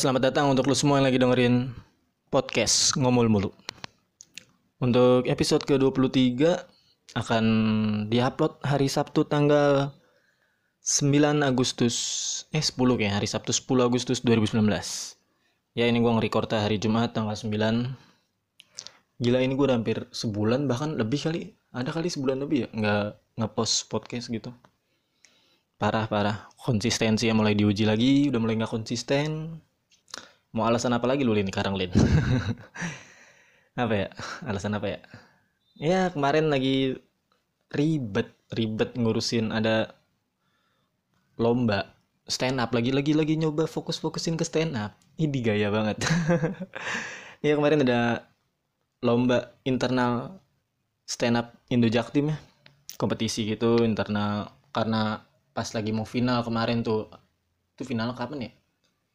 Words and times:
Ya, 0.00 0.08
selamat 0.08 0.32
datang 0.32 0.48
untuk 0.48 0.64
lu 0.64 0.72
semua 0.72 0.96
yang 0.96 1.12
lagi 1.12 1.20
dengerin 1.20 1.76
podcast 2.32 2.96
Ngomul 2.96 3.28
Mulu. 3.28 3.52
Untuk 4.80 5.28
episode 5.28 5.60
ke-23 5.68 6.40
akan 7.20 7.44
diupload 8.08 8.64
hari 8.64 8.88
Sabtu 8.88 9.28
tanggal 9.28 9.92
9 10.80 11.44
Agustus 11.44 11.96
eh 12.48 12.64
10 12.64 12.80
kayak 12.96 13.20
hari 13.20 13.28
Sabtu 13.28 13.52
10 13.52 13.92
Agustus 13.92 14.24
2019. 14.24 14.64
Ya, 15.76 15.84
ini 15.84 16.00
gua 16.00 16.16
nge-record 16.16 16.48
hari 16.48 16.80
Jumat 16.80 17.12
tanggal 17.12 17.36
9. 17.36 17.92
Gila 19.20 19.38
ini 19.44 19.52
gue 19.52 19.68
hampir 19.68 20.08
sebulan 20.16 20.64
bahkan 20.64 20.96
lebih 20.96 21.28
kali. 21.28 21.52
Ada 21.76 21.92
kali 21.92 22.08
sebulan 22.08 22.40
lebih 22.40 22.64
ya 22.64 22.68
nggak 22.72 23.36
nge-post 23.36 23.92
podcast 23.92 24.32
gitu. 24.32 24.48
Parah 25.76 26.08
parah. 26.08 26.48
Konsistensi 26.56 27.28
yang 27.28 27.36
mulai 27.36 27.52
diuji 27.52 27.84
lagi, 27.84 28.32
udah 28.32 28.40
mulai 28.40 28.56
nggak 28.56 28.72
konsisten 28.72 29.60
mau 30.50 30.66
alasan 30.66 30.94
apa 30.94 31.06
lagi 31.06 31.22
lu 31.22 31.34
Lin 31.34 31.46
sekarang 31.48 31.78
Lin? 31.78 31.90
Apa 33.78 33.94
ya? 33.94 34.08
Alasan 34.44 34.76
apa 34.76 34.86
ya? 34.90 35.00
Ya 35.78 36.00
kemarin 36.12 36.50
lagi 36.50 36.98
ribet 37.70 38.34
ribet 38.52 38.98
ngurusin 38.98 39.54
ada 39.54 39.94
lomba 41.38 41.94
stand 42.26 42.58
up 42.58 42.74
lagi 42.74 42.90
lagi 42.90 43.14
lagi 43.14 43.38
nyoba 43.38 43.64
fokus 43.70 44.02
fokusin 44.02 44.34
ke 44.36 44.44
stand 44.44 44.74
up 44.76 44.92
ini 45.16 45.38
gaya 45.40 45.68
banget. 45.70 46.02
Ya 47.40 47.56
kemarin 47.56 47.80
ada 47.88 48.28
lomba 49.00 49.56
internal 49.64 50.36
stand 51.08 51.40
up 51.40 51.56
Indo 51.72 51.88
Jaktim 51.88 52.36
ya. 52.36 52.36
Kompetisi 53.00 53.48
gitu 53.48 53.80
internal. 53.80 54.52
Karena 54.76 55.24
pas 55.56 55.72
lagi 55.72 55.88
mau 55.88 56.04
final 56.04 56.44
kemarin 56.44 56.84
tuh. 56.84 57.08
Itu 57.72 57.88
final 57.88 58.12
kapan 58.12 58.44
ya 58.44 58.59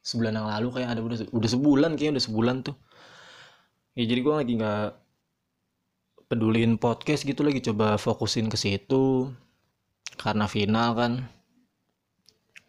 sebulan 0.05 0.37
yang 0.37 0.47
lalu 0.47 0.67
kayak 0.69 0.89
ada 0.93 1.01
udah 1.01 1.19
udah 1.33 1.49
sebulan 1.49 1.91
kayaknya 1.97 2.21
udah 2.21 2.25
sebulan 2.29 2.55
tuh. 2.61 2.77
Ya 3.97 4.05
jadi 4.05 4.19
gue 4.21 4.35
lagi 4.37 4.53
nggak 4.61 4.87
peduliin 6.29 6.77
podcast 6.77 7.25
gitu 7.25 7.41
lagi 7.41 7.65
coba 7.65 7.97
fokusin 7.97 8.45
ke 8.53 8.57
situ. 8.59 9.33
Karena 10.15 10.45
final 10.45 10.89
kan 10.93 11.11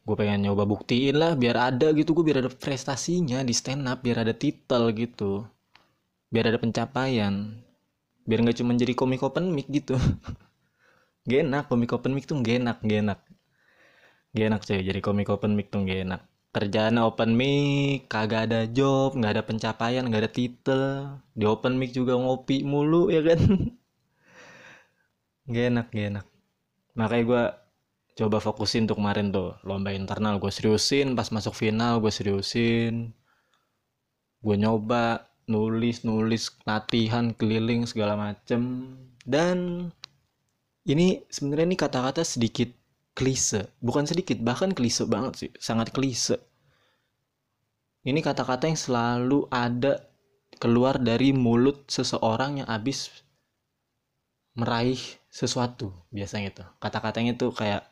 gue 0.07 0.17
pengen 0.17 0.49
nyoba 0.49 0.65
buktiin 0.65 1.19
lah 1.19 1.35
biar 1.37 1.75
ada 1.75 1.91
gitu 1.93 2.15
gue 2.17 2.25
biar 2.25 2.39
ada 2.47 2.51
prestasinya 2.51 3.43
di 3.43 3.53
stand 3.53 3.85
up 3.85 4.01
biar 4.01 4.25
ada 4.25 4.33
titel 4.33 4.89
gitu. 4.97 5.45
Biar 6.33 6.49
ada 6.49 6.57
pencapaian. 6.57 7.53
Biar 8.25 8.39
nggak 8.43 8.57
cuma 8.65 8.73
jadi 8.73 8.97
komik 8.97 9.21
open 9.21 9.53
mic 9.53 9.69
gitu. 9.69 10.01
Gak 11.29 11.43
enak 11.43 11.67
komik 11.67 11.91
open 11.91 12.15
mic 12.15 12.25
tuh 12.31 12.39
gak 12.39 12.63
enak 12.63 12.79
gak 12.87 12.99
enak. 13.03 13.21
Gak 14.31 14.47
enak 14.47 14.61
cuy 14.63 14.79
jadi 14.79 15.01
komik 15.03 15.27
open 15.27 15.59
mic 15.59 15.75
tuh 15.75 15.83
gak 15.83 16.07
enak 16.07 16.23
kerjaan 16.57 16.97
open 16.97 17.37
mic 17.37 18.09
kagak 18.09 18.49
ada 18.49 18.65
job 18.65 19.13
nggak 19.13 19.33
ada 19.37 19.45
pencapaian 19.45 20.09
nggak 20.09 20.23
ada 20.25 20.33
titel. 20.33 20.83
Di 21.37 21.45
open 21.45 21.77
mic 21.77 21.93
juga 21.93 22.17
ngopi 22.17 22.65
mulu 22.65 23.13
ya 23.13 23.21
kan? 23.21 23.41
Gak 25.47 25.67
enak 25.71 25.87
gak 25.95 26.07
enak. 26.11 26.27
Makanya 26.99 27.23
gue 27.23 27.45
coba 28.19 28.43
fokusin 28.43 28.91
untuk 28.91 28.99
kemarin 28.99 29.31
tuh 29.31 29.55
lomba 29.63 29.95
internal. 29.95 30.43
Gue 30.43 30.51
seriusin 30.51 31.15
pas 31.15 31.31
masuk 31.31 31.55
final 31.55 32.03
gue 32.03 32.11
seriusin. 32.11 33.15
Gue 34.43 34.57
nyoba 34.59 35.31
nulis 35.47 36.03
nulis 36.03 36.51
latihan 36.67 37.31
keliling 37.31 37.87
segala 37.87 38.19
macem. 38.19 38.91
Dan 39.23 39.91
ini 40.83 41.23
sebenarnya 41.31 41.67
ini 41.71 41.79
kata-kata 41.79 42.23
sedikit 42.27 42.71
klise. 43.17 43.73
Bukan 43.81 44.05
sedikit 44.05 44.37
bahkan 44.45 44.77
klise 44.77 45.09
banget 45.09 45.33
sih. 45.41 45.51
Sangat 45.57 45.91
klise. 45.97 46.37
Ini 48.07 48.21
kata-kata 48.23 48.69
yang 48.71 48.79
selalu 48.79 49.49
ada 49.51 49.99
keluar 50.63 51.01
dari 51.01 51.35
mulut 51.35 51.89
seseorang 51.91 52.63
yang 52.63 52.69
habis 52.71 53.11
meraih 54.55 55.01
sesuatu 55.27 55.91
biasanya 56.15 56.49
itu. 56.53 56.65
Kata-katanya 56.79 57.35
itu 57.35 57.51
kayak 57.51 57.89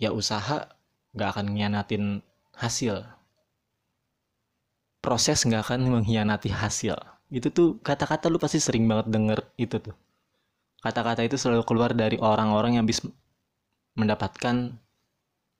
ya 0.00 0.10
usaha 0.10 0.68
nggak 1.14 1.28
akan 1.36 1.44
mengkhianatin 1.54 2.04
hasil. 2.58 3.06
Proses 4.98 5.46
nggak 5.46 5.70
akan 5.70 6.02
mengkhianati 6.02 6.50
hasil. 6.50 6.98
Itu 7.30 7.54
tuh 7.54 7.68
kata-kata 7.80 8.26
lu 8.26 8.42
pasti 8.42 8.58
sering 8.58 8.90
banget 8.90 9.06
denger 9.12 9.38
itu 9.54 9.78
tuh. 9.78 9.94
Kata-kata 10.82 11.22
itu 11.22 11.38
selalu 11.38 11.62
keluar 11.62 11.90
dari 11.94 12.18
orang-orang 12.18 12.78
yang 12.78 12.84
habis 12.84 13.02
mendapatkan 14.00 14.56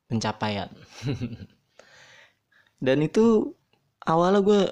pencapaian. 0.08 0.70
Dan 2.84 2.98
itu 3.02 3.54
awalnya 4.06 4.40
gue 4.48 4.62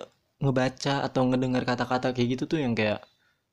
ngebaca 0.43 0.95
atau 1.07 1.23
ngedengar 1.29 1.63
kata-kata 1.67 2.15
kayak 2.15 2.29
gitu 2.39 2.45
tuh 2.47 2.59
yang 2.63 2.73
kayak 2.79 3.03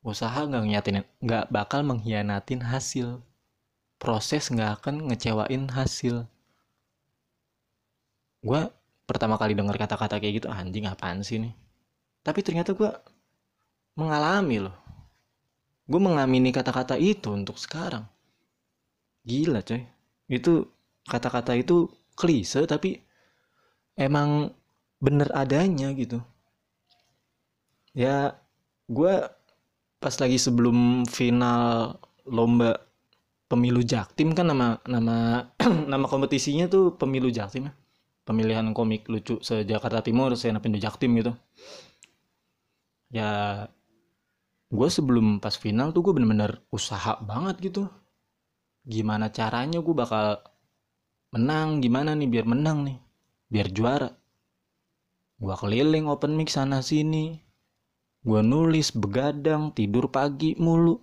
usaha 0.03 0.45
nggak 0.45 0.63
ngiatin 0.67 0.97
nggak 1.25 1.45
bakal 1.49 1.81
mengkhianatin 1.83 2.61
hasil. 2.63 3.19
Proses 4.01 4.43
nggak 4.53 4.71
akan 4.81 4.95
ngecewain 5.09 5.63
hasil. 5.73 6.15
Gue 8.43 8.61
pertama 9.09 9.35
kali 9.41 9.53
dengar 9.57 9.75
kata-kata 9.75 10.21
kayak 10.21 10.43
gitu 10.43 10.47
anjing 10.51 10.85
apaan 10.87 11.23
sih 11.27 11.39
nih 11.43 11.53
tapi 12.23 12.39
ternyata 12.39 12.71
gue 12.71 12.87
mengalami 13.99 14.57
loh. 14.63 14.75
Gue 15.83 15.99
mengamini 15.99 16.55
kata-kata 16.55 16.95
itu 16.95 17.35
untuk 17.35 17.59
sekarang. 17.59 18.07
Gila 19.27 19.59
coy 19.67 19.83
itu 20.39 20.67
kata-kata 21.07 21.53
itu 21.59 21.87
klise 22.19 22.63
tapi 22.69 23.01
emang 23.97 24.51
bener 25.03 25.29
adanya 25.35 25.91
gitu. 25.93 26.21
Ya 27.93 28.37
gue 28.89 29.13
pas 30.01 30.15
lagi 30.19 30.37
sebelum 30.41 31.07
final 31.07 31.95
lomba 32.27 32.79
pemilu 33.51 33.81
Jaktim 33.85 34.33
kan 34.33 34.49
nama 34.49 34.81
nama 34.89 35.47
nama 35.91 36.05
kompetisinya 36.09 36.65
tuh 36.71 36.95
pemilu 36.97 37.29
Jaktim 37.29 37.69
ya. 37.69 37.73
Pemilihan 38.23 38.71
komik 38.71 39.11
lucu 39.11 39.43
se 39.43 39.67
Jakarta 39.67 39.99
Timur 39.99 40.31
saya 40.39 40.55
Indo 40.55 40.79
Jaktim 40.79 41.11
gitu. 41.19 41.35
Ya 43.11 43.29
gue 44.73 44.89
sebelum 44.89 45.37
pas 45.43 45.53
final 45.53 45.93
tuh 45.93 46.01
gue 46.01 46.13
bener-bener 46.17 46.63
usaha 46.73 47.19
banget 47.21 47.55
gitu 47.61 47.83
gimana 48.83 49.31
caranya 49.31 49.79
gue 49.79 49.95
bakal 49.95 50.43
menang? 51.33 51.79
Gimana 51.79 52.13
nih 52.13 52.29
biar 52.29 52.45
menang 52.47 52.85
nih? 52.87 52.97
Biar 53.49 53.67
juara. 53.71 54.11
Gue 55.39 55.55
keliling 55.57 56.07
open 56.07 56.35
mic 56.35 56.51
sana 56.51 56.83
sini. 56.83 57.39
Gue 58.23 58.39
nulis 58.39 58.95
begadang 58.95 59.75
tidur 59.75 60.07
pagi 60.07 60.55
mulu. 60.55 60.99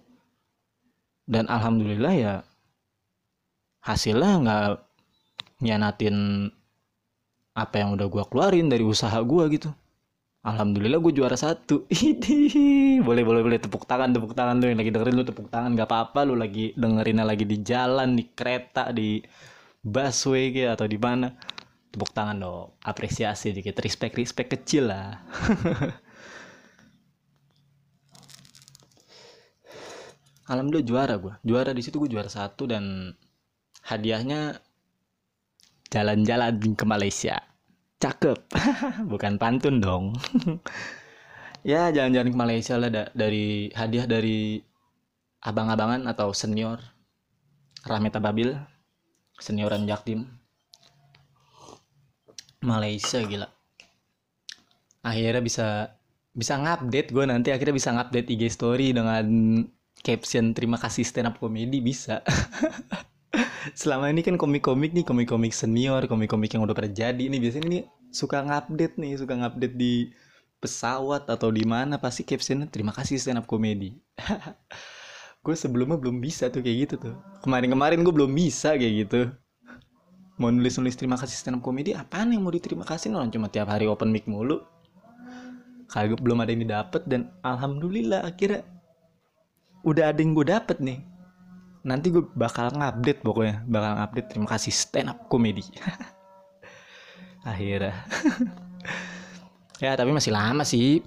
Dan 1.25 1.47
alhamdulillah 1.47 2.15
ya 2.17 2.35
hasilnya 3.81 4.33
nggak 4.45 4.71
nyanatin 5.65 6.49
apa 7.57 7.75
yang 7.81 7.97
udah 7.97 8.07
gue 8.09 8.25
keluarin 8.29 8.69
dari 8.69 8.85
usaha 8.85 9.17
gue 9.21 9.45
gitu 9.57 9.71
Alhamdulillah 10.41 11.05
gue 11.05 11.13
juara 11.13 11.37
satu. 11.37 11.85
Boleh 13.07 13.23
boleh 13.29 13.43
boleh. 13.45 13.59
Tepuk 13.61 13.85
tangan 13.85 14.09
tepuk 14.09 14.33
tangan 14.33 14.57
lu 14.57 14.73
yang 14.73 14.81
lagi 14.81 14.89
dengerin 14.89 15.15
lu 15.21 15.25
tepuk 15.29 15.53
tangan. 15.53 15.77
Gak 15.77 15.89
apa-apa 15.89 16.25
lu 16.25 16.33
lagi 16.33 16.73
dengerinnya 16.81 17.29
lagi 17.29 17.45
di 17.45 17.61
jalan 17.61 18.17
di 18.17 18.25
kereta 18.33 18.89
di 18.89 19.21
busway 19.85 20.49
gitu 20.49 20.73
atau 20.73 20.89
di 20.89 20.97
mana. 20.97 21.29
Tepuk 21.93 22.17
tangan 22.17 22.37
dong. 22.41 22.73
Apresiasi 22.81 23.53
dikit. 23.53 23.77
Respect 23.85 24.17
respect 24.17 24.49
kecil 24.57 24.89
lah. 24.89 25.21
Alhamdulillah 30.51 30.89
juara 30.89 31.15
gue 31.15 31.35
juara 31.47 31.71
di 31.71 31.79
situ 31.79 32.03
gue 32.03 32.11
juara 32.11 32.27
satu 32.27 32.67
dan 32.67 33.15
hadiahnya 33.87 34.59
jalan-jalan 35.95 36.75
ke 36.75 36.83
Malaysia 36.83 37.39
cakep. 38.01 38.39
Bukan 39.13 39.37
pantun 39.39 39.79
dong. 39.79 40.05
Ya 41.61 41.93
jalan-jalan 41.93 42.33
ke 42.33 42.39
Malaysia 42.41 42.81
lah 42.81 42.89
da 42.89 43.13
dari 43.13 43.69
hadiah 43.77 44.09
dari 44.09 44.65
abang-abangan 45.45 46.09
atau 46.09 46.33
senior 46.33 46.81
Rahmat 47.85 48.17
Ababil 48.17 48.57
senioran 49.37 49.85
Jaktim. 49.85 50.25
Malaysia 52.65 53.21
gila. 53.29 53.45
Akhirnya 55.05 55.45
bisa 55.45 55.69
bisa 56.33 56.57
ngupdate 56.57 57.13
gue 57.13 57.25
nanti 57.29 57.53
akhirnya 57.53 57.77
bisa 57.77 57.93
ngupdate 57.93 58.33
IG 58.33 58.43
story 58.49 58.97
dengan 58.97 59.25
caption 60.01 60.57
terima 60.57 60.81
kasih 60.81 61.05
stand 61.05 61.29
up 61.29 61.37
comedy 61.37 61.85
bisa 61.85 62.25
selama 63.77 64.09
ini 64.09 64.25
kan 64.25 64.41
komik-komik 64.41 64.93
nih 64.97 65.05
komik-komik 65.05 65.53
senior 65.53 66.05
komik-komik 66.09 66.51
yang 66.53 66.65
udah 66.65 66.73
pernah 66.73 66.93
jadi 66.93 67.25
nih 67.29 67.41
biasanya 67.41 67.69
nih 67.69 67.83
suka 68.11 68.43
ngupdate 68.43 68.97
nih 68.99 69.13
suka 69.21 69.35
ngupdate 69.39 69.77
di 69.77 70.11
pesawat 70.61 71.25
atau 71.27 71.49
di 71.49 71.65
mana 71.65 71.97
pasti 71.97 72.23
captionnya 72.23 72.69
terima 72.69 72.93
kasih 72.93 73.17
stand 73.17 73.41
up 73.41 73.49
comedy. 73.49 73.97
Gue 75.45 75.57
sebelumnya 75.57 75.97
belum 75.97 76.21
bisa 76.21 76.53
tuh 76.53 76.61
kayak 76.61 76.77
gitu 76.85 76.95
tuh. 77.01 77.17
Kemarin-kemarin 77.41 78.05
gue 78.05 78.13
belum 78.13 78.29
bisa 78.29 78.77
kayak 78.77 79.09
gitu. 79.09 79.33
Mau 80.37 80.53
nulis 80.53 80.77
nulis 80.77 80.93
terima 81.01 81.17
kasih 81.17 81.33
stand 81.33 81.57
up 81.57 81.65
komedi 81.65 81.97
apaan 81.97 82.29
yang 82.37 82.45
mau 82.45 82.53
diterima 82.53 82.85
kasih? 82.85 83.17
Orang 83.17 83.33
cuma 83.33 83.49
tiap 83.49 83.73
hari 83.73 83.89
open 83.89 84.13
mic 84.13 84.29
mulu. 84.29 84.61
Kagak 85.89 86.21
belum 86.21 86.45
ada 86.45 86.53
yang 86.53 86.69
didapat 86.69 87.09
dan 87.09 87.33
alhamdulillah 87.41 88.21
akhirnya 88.29 88.69
udah 89.81 90.13
ada 90.13 90.21
yang 90.21 90.37
gue 90.37 90.45
dapet 90.45 90.77
nih 90.85 91.01
nanti 91.81 92.13
gue 92.13 92.25
bakal 92.37 92.73
ngupdate 92.75 93.21
pokoknya 93.25 93.65
bakal 93.69 93.93
ngupdate. 93.97 94.29
Terima 94.33 94.49
kasih 94.49 94.73
stand 94.73 95.11
up 95.13 95.19
komedi 95.29 95.65
akhirnya. 97.51 97.95
Ya 99.81 99.97
tapi 99.97 100.13
masih 100.13 100.29
lama 100.29 100.61
sih. 100.61 101.01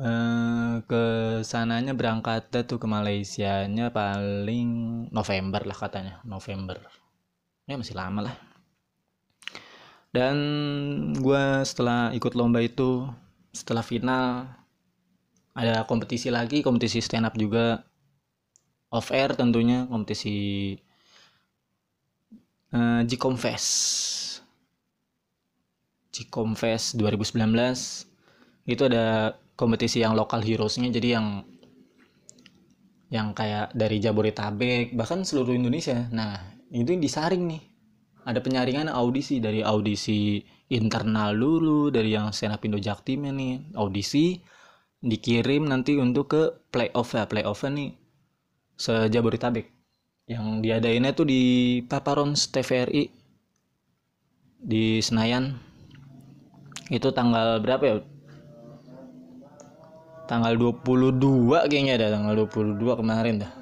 Eh, 0.00 0.74
ke 0.88 1.04
sananya 1.44 1.92
berangkatnya 1.92 2.64
tuh 2.64 2.80
ke 2.80 2.88
Malaysia 2.88 3.68
nya 3.68 3.92
paling 3.92 4.68
November 5.12 5.60
lah 5.68 5.76
katanya 5.76 6.24
November. 6.24 6.80
Ya 7.68 7.76
masih 7.76 7.92
lama 8.00 8.32
lah. 8.32 8.36
Dan 10.08 10.36
gue 11.20 11.44
setelah 11.68 12.16
ikut 12.16 12.32
lomba 12.32 12.64
itu 12.64 13.12
setelah 13.52 13.84
final 13.84 14.48
ada 15.52 15.84
kompetisi 15.84 16.32
lagi 16.32 16.64
kompetisi 16.64 17.04
stand 17.04 17.28
up 17.28 17.36
juga 17.36 17.84
off 18.90 19.14
air 19.14 19.32
tentunya 19.38 19.86
kompetisi 19.86 20.74
uh, 22.74 23.00
Gcom 23.06 23.38
Fest. 23.38 23.70
Gcom 26.10 26.58
Fest 26.58 26.98
2019 26.98 27.38
itu 28.66 28.82
ada 28.86 29.34
kompetisi 29.54 30.02
yang 30.02 30.18
lokal 30.18 30.42
heroesnya 30.42 30.90
jadi 30.90 31.18
yang 31.20 31.26
yang 33.10 33.34
kayak 33.34 33.74
dari 33.74 33.98
Jabodetabek 33.98 34.94
bahkan 34.94 35.22
seluruh 35.26 35.54
Indonesia. 35.54 36.06
Nah 36.14 36.38
itu 36.70 36.94
yang 36.94 37.02
disaring 37.02 37.46
nih. 37.46 37.62
Ada 38.20 38.38
penyaringan 38.44 38.86
audisi 38.92 39.40
dari 39.40 39.64
audisi 39.64 40.38
internal 40.70 41.34
dulu 41.34 41.90
dari 41.90 42.14
yang 42.14 42.30
stand 42.30 42.54
up 42.54 42.62
Indo 42.62 42.78
Jaktimnya 42.78 43.34
nih. 43.34 43.74
Audisi 43.74 44.38
dikirim 45.02 45.66
nanti 45.66 45.98
untuk 45.98 46.30
ke 46.30 46.42
playoff 46.70 47.16
ya 47.16 47.24
playoff 47.26 47.64
nih 47.66 47.96
sejabodetabek. 48.80 49.68
Yang 50.24 50.44
diadainnya 50.64 51.12
tuh 51.12 51.28
di 51.28 51.42
Paparons 51.84 52.48
TVRI 52.48 53.04
di 54.56 55.04
Senayan. 55.04 55.60
Itu 56.88 57.12
tanggal 57.12 57.60
berapa 57.60 57.84
ya? 57.84 57.94
Tanggal 60.24 60.56
22 60.56 61.68
kayaknya 61.68 61.98
ada 62.00 62.16
tanggal 62.16 62.46
22 62.48 62.80
kemarin 62.96 63.42
dah. 63.44 63.52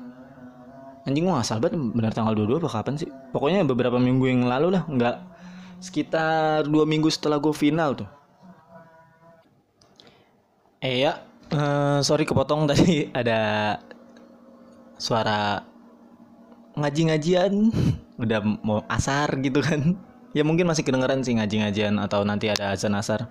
Anjing 1.08 1.24
gua 1.24 1.40
ngasal 1.40 1.64
banget 1.64 1.80
bener 1.80 2.12
tanggal 2.12 2.36
22 2.36 2.60
apa 2.60 2.68
kapan 2.68 2.94
sih? 3.00 3.08
Pokoknya 3.32 3.64
beberapa 3.64 3.96
minggu 3.96 4.28
yang 4.28 4.44
lalu 4.44 4.76
lah 4.76 4.84
nggak 4.84 5.16
sekitar 5.80 6.66
dua 6.68 6.84
minggu 6.84 7.08
setelah 7.08 7.40
gue 7.40 7.54
final 7.56 7.96
tuh. 7.96 8.08
Eh 10.84 11.08
ya 11.08 11.24
uh, 11.54 12.04
sorry 12.04 12.28
kepotong 12.28 12.66
tadi 12.70 13.08
ada 13.16 13.40
suara 14.98 15.62
ngaji-ngajian 16.74 17.70
udah 18.22 18.40
mau 18.60 18.82
asar 18.90 19.38
gitu 19.40 19.62
kan. 19.62 19.94
Ya 20.36 20.44
mungkin 20.44 20.68
masih 20.68 20.84
kedengeran 20.84 21.24
sih 21.24 21.38
ngaji-ngajian 21.38 21.96
atau 21.96 22.20
nanti 22.26 22.52
ada 22.52 22.74
azan 22.74 22.92
asar. 22.98 23.30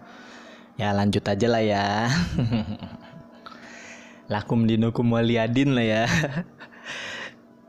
Ya 0.79 0.95
lanjut 0.95 1.21
aja 1.27 1.47
lah 1.47 1.61
ya. 1.61 2.09
Lakum 4.33 4.65
dinukum 4.65 5.05
waliadin 5.13 5.75
lah 5.77 5.85
ya. 5.85 6.05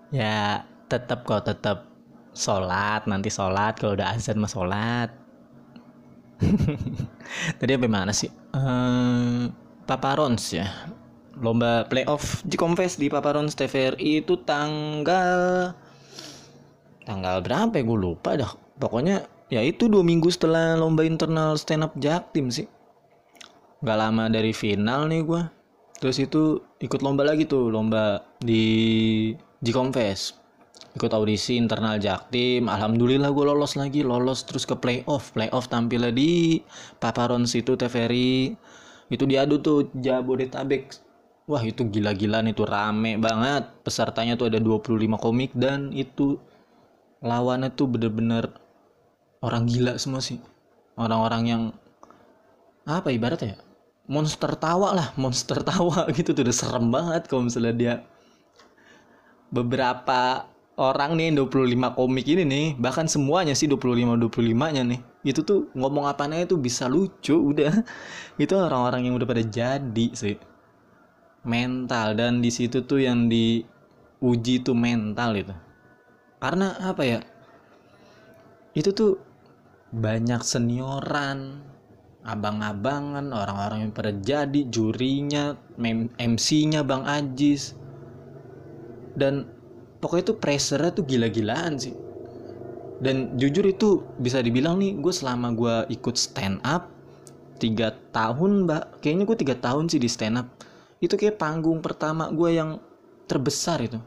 Ya 0.09 0.65
tetap 0.89 1.29
kok 1.29 1.45
tetap 1.45 1.85
sholat 2.33 3.05
nanti 3.05 3.29
sholat 3.29 3.77
kalau 3.77 3.93
udah 3.93 4.17
azan 4.17 4.41
mah 4.41 4.49
sholat. 4.49 5.13
Tadi 7.61 7.77
apa 7.77 7.85
mana 7.93 8.17
sih? 8.17 8.33
Uh, 8.57 9.53
paparons 9.85 10.57
ya 10.57 10.65
lomba 11.39 11.87
playoff 11.87 12.43
Jkomfest 12.47 12.99
di 12.99 13.07
paparons 13.09 13.55
TVRI 13.55 14.27
itu 14.27 14.39
tanggal 14.43 15.73
tanggal 17.07 17.37
berapa 17.41 17.75
ya? 17.75 17.85
Gue 17.87 17.99
lupa 17.99 18.37
dah. 18.37 18.53
Pokoknya 18.79 19.27
ya 19.49 19.65
itu 19.65 19.89
dua 19.89 20.05
minggu 20.05 20.29
setelah 20.29 20.77
lomba 20.77 21.03
internal 21.07 21.57
stand 21.57 21.87
up 21.87 21.95
jaktim 21.99 22.51
sih. 22.53 22.69
Nggak 23.83 23.99
lama 23.99 24.25
dari 24.29 24.51
final 24.53 25.07
nih 25.07 25.23
gue 25.23 25.43
terus 25.99 26.23
itu 26.23 26.63
ikut 26.79 27.03
lomba 27.03 27.27
lagi 27.27 27.43
tuh 27.43 27.75
lomba 27.75 28.23
di 28.39 29.35
Jkomfest 29.59 30.39
ikut 30.99 31.15
audisi 31.15 31.55
internal 31.55 32.03
Jaktim. 32.03 32.67
Alhamdulillah 32.67 33.31
gue 33.31 33.45
lolos 33.47 33.79
lagi 33.79 34.03
lolos 34.03 34.43
terus 34.43 34.67
ke 34.67 34.75
playoff. 34.75 35.31
Playoff 35.31 35.71
tampilnya 35.71 36.11
di 36.11 36.59
Paparon 36.99 37.47
situ 37.47 37.79
TVRI 37.79 38.51
itu 39.09 39.25
diadu 39.25 39.63
tuh 39.63 39.89
Jabodetabek 39.95 41.08
wah 41.49 41.65
itu 41.65 41.89
gila-gilaan 41.89 42.53
itu 42.53 42.63
rame 42.69 43.17
banget. 43.17 43.65
Pesertanya 43.83 44.37
tuh 44.37 44.53
ada 44.53 44.61
25 44.61 45.17
komik 45.17 45.57
dan 45.57 45.91
itu 45.97 46.37
lawannya 47.25 47.73
tuh 47.73 47.89
bener-bener 47.89 48.53
orang 49.41 49.65
gila 49.65 49.97
semua 49.97 50.21
sih. 50.21 50.39
Orang-orang 51.01 51.43
yang 51.49 51.63
apa 52.85 53.09
ibaratnya 53.09 53.57
ya? 53.57 53.59
Monster 54.09 54.57
tawa 54.57 54.97
lah 54.97 55.09
monster 55.21 55.61
tawa 55.61 56.09
gitu 56.17 56.33
tuh 56.37 56.45
udah 56.45 56.57
serem 56.57 56.93
banget 56.93 57.25
kalau 57.27 57.49
misalnya 57.49 57.75
dia. 57.75 57.95
Beberapa 59.49 60.45
orang 60.77 61.17
nih 61.17 61.33
25 61.33 61.97
komik 61.97 62.29
ini 62.29 62.45
nih 62.45 62.67
bahkan 62.77 63.09
semuanya 63.09 63.57
sih 63.57 63.67
25 63.67 64.21
25 64.21 64.75
nya 64.77 64.83
nih 64.87 65.01
itu 65.27 65.43
tuh 65.43 65.67
ngomong 65.75 66.07
apanya 66.07 66.45
itu 66.45 66.61
bisa 66.61 66.87
lucu 66.87 67.35
udah. 67.35 67.73
Itu 68.43 68.55
orang-orang 68.55 69.11
yang 69.11 69.19
udah 69.19 69.27
pada 69.27 69.43
jadi 69.43 70.07
sih 70.15 70.39
mental 71.47 72.19
dan 72.19 72.43
di 72.43 72.51
situ 72.51 72.83
tuh 72.83 73.03
yang 73.03 73.31
diuji 73.31 74.65
tuh 74.65 74.75
mental 74.75 75.37
itu. 75.39 75.55
Karena 76.39 76.79
apa 76.83 77.03
ya? 77.03 77.21
Itu 78.75 78.95
tuh 78.95 79.13
banyak 79.91 80.43
senioran 80.45 81.63
abang-abangan 82.29 83.33
orang-orang 83.33 83.89
yang 83.89 83.93
pada 83.95 84.13
jadi 84.13 84.69
jurinya 84.69 85.57
MC-nya 86.19 86.85
Bang 86.87 87.07
Ajis. 87.07 87.75
Dan 89.19 89.51
pokoknya 89.99 90.35
tuh 90.35 90.39
pressure 90.39 90.85
tuh 90.95 91.03
gila-gilaan 91.03 91.75
sih. 91.79 91.97
Dan 92.99 93.39
jujur 93.39 93.63
itu 93.63 94.03
bisa 94.19 94.43
dibilang 94.43 94.79
nih 94.83 94.99
gue 94.99 95.15
selama 95.15 95.55
gue 95.55 95.75
ikut 95.95 96.19
stand 96.19 96.59
up 96.67 96.91
tiga 97.63 97.95
tahun 98.15 98.67
mbak. 98.67 99.03
Kayaknya 99.03 99.25
gue 99.27 99.39
tiga 99.39 99.57
tahun 99.59 99.91
sih 99.91 100.03
di 100.03 100.11
stand 100.11 100.39
up 100.39 100.58
itu 100.99 101.15
kayak 101.15 101.39
panggung 101.39 101.79
pertama 101.79 102.27
gue 102.35 102.59
yang 102.59 102.83
terbesar 103.31 103.79
itu. 103.87 104.03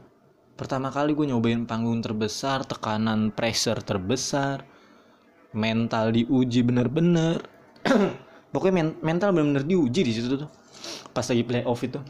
Pertama 0.52 0.92
kali 0.92 1.16
gue 1.16 1.24
nyobain 1.32 1.64
panggung 1.64 2.04
terbesar 2.04 2.68
tekanan 2.68 3.32
pressure 3.32 3.80
terbesar 3.80 4.60
mental 5.56 6.12
diuji 6.12 6.60
bener-bener. 6.60 7.40
Pokoknya 8.52 8.84
men 8.84 8.88
mental 9.00 9.32
bener-bener 9.32 9.64
diuji 9.64 10.04
di 10.04 10.12
situ 10.12 10.36
tuh 10.36 10.50
pas 11.16 11.24
lagi 11.24 11.40
playoff 11.40 11.80
itu. 11.80 12.00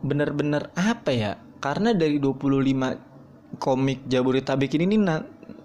Bener-bener 0.00 0.72
apa 0.72 1.12
ya? 1.12 1.36
Karena 1.60 1.92
dari 1.92 2.16
25 2.16 3.60
komik 3.60 4.08
Jabodetabek 4.08 4.72
ini 4.80 4.96
nih 4.96 5.00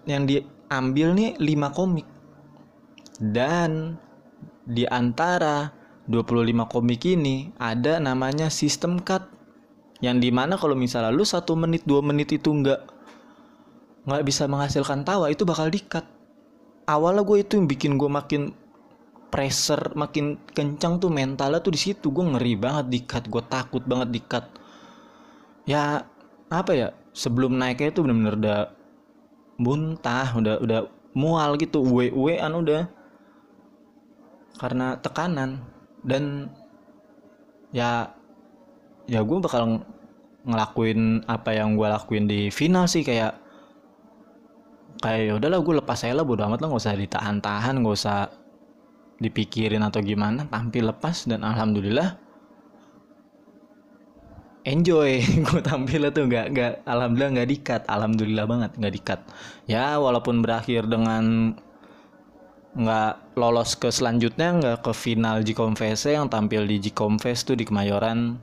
yang 0.10 0.28
diambil 0.28 1.08
nih 1.16 1.30
5 1.40 1.78
komik 1.78 2.11
dan 3.22 4.02
di 4.66 4.90
antara 4.90 5.70
25 6.10 6.66
komik 6.66 7.06
ini 7.06 7.54
ada 7.62 8.02
namanya 8.02 8.50
sistem 8.50 8.98
cut 8.98 9.30
yang 10.02 10.18
di 10.18 10.34
mana 10.34 10.58
kalau 10.58 10.74
misalnya 10.74 11.14
lu 11.14 11.22
satu 11.22 11.54
menit 11.54 11.86
dua 11.86 12.02
menit 12.02 12.34
itu 12.34 12.50
nggak 12.50 12.82
nggak 14.10 14.24
bisa 14.26 14.50
menghasilkan 14.50 15.06
tawa 15.06 15.30
itu 15.30 15.46
bakal 15.46 15.70
dikat 15.70 16.02
awalnya 16.90 17.22
gue 17.22 17.46
itu 17.46 17.62
yang 17.62 17.70
bikin 17.70 18.02
gue 18.02 18.10
makin 18.10 18.58
pressure 19.32 19.96
makin 19.96 20.36
kencang 20.52 21.00
tuh 21.00 21.08
mentalnya 21.08 21.64
tuh 21.64 21.72
di 21.72 21.80
situ. 21.80 22.12
Gue 22.12 22.28
ngeri 22.36 22.60
banget 22.60 22.92
dikat 22.92 23.24
gue 23.32 23.40
takut 23.48 23.80
banget 23.88 24.12
dikat 24.12 24.46
ya 25.64 26.04
apa 26.52 26.72
ya 26.76 26.88
sebelum 27.16 27.56
naiknya 27.56 27.96
itu 27.96 28.04
bener-bener 28.04 28.36
udah 28.36 28.62
muntah 29.62 30.28
udah 30.36 30.56
udah 30.60 30.80
mual 31.16 31.56
gitu 31.56 31.80
uwe 31.86 32.36
an 32.42 32.60
udah 32.60 32.90
karena 34.62 35.02
tekanan. 35.02 35.58
Dan 36.06 36.54
ya 37.74 38.14
ya 39.10 39.26
gue 39.26 39.38
bakal 39.42 39.82
ngelakuin 40.46 41.26
apa 41.26 41.58
yang 41.58 41.74
gue 41.78 41.88
lakuin 41.90 42.26
di 42.30 42.50
final 42.54 42.86
sih 42.90 43.06
kayak 43.06 43.38
kayak 45.02 45.22
ya 45.30 45.34
udahlah 45.38 45.62
gue 45.62 45.74
lepas 45.82 45.98
saya 45.98 46.18
lah 46.18 46.26
bodo 46.26 46.42
amat 46.46 46.62
lah 46.62 46.68
nggak 46.74 46.82
usah 46.82 46.98
ditahan-tahan 46.98 47.74
nggak 47.82 47.98
usah 47.98 48.30
dipikirin 49.22 49.86
atau 49.86 50.02
gimana 50.02 50.50
tampil 50.50 50.90
lepas 50.90 51.30
dan 51.30 51.46
alhamdulillah 51.46 52.18
enjoy. 54.66 55.22
Gue 55.46 55.62
tampil 55.62 56.10
tuh 56.14 56.30
nggak 56.30 56.46
nggak 56.54 56.74
alhamdulillah 56.86 57.32
nggak 57.38 57.50
dikat 57.50 57.82
alhamdulillah 57.90 58.46
banget 58.46 58.72
nggak 58.78 58.94
dikat. 58.94 59.20
Ya 59.66 59.98
walaupun 59.98 60.42
berakhir 60.46 60.86
dengan 60.90 61.56
nggak 62.72 63.36
lolos 63.36 63.76
ke 63.76 63.92
selanjutnya 63.92 64.56
nggak 64.56 64.78
ke 64.88 64.92
final 64.96 65.44
G-Confess 65.44 66.08
yang 66.08 66.32
tampil 66.32 66.64
di 66.64 66.80
G-Confess 66.80 67.44
tuh 67.44 67.60
di 67.60 67.68
Kemayoran. 67.68 68.40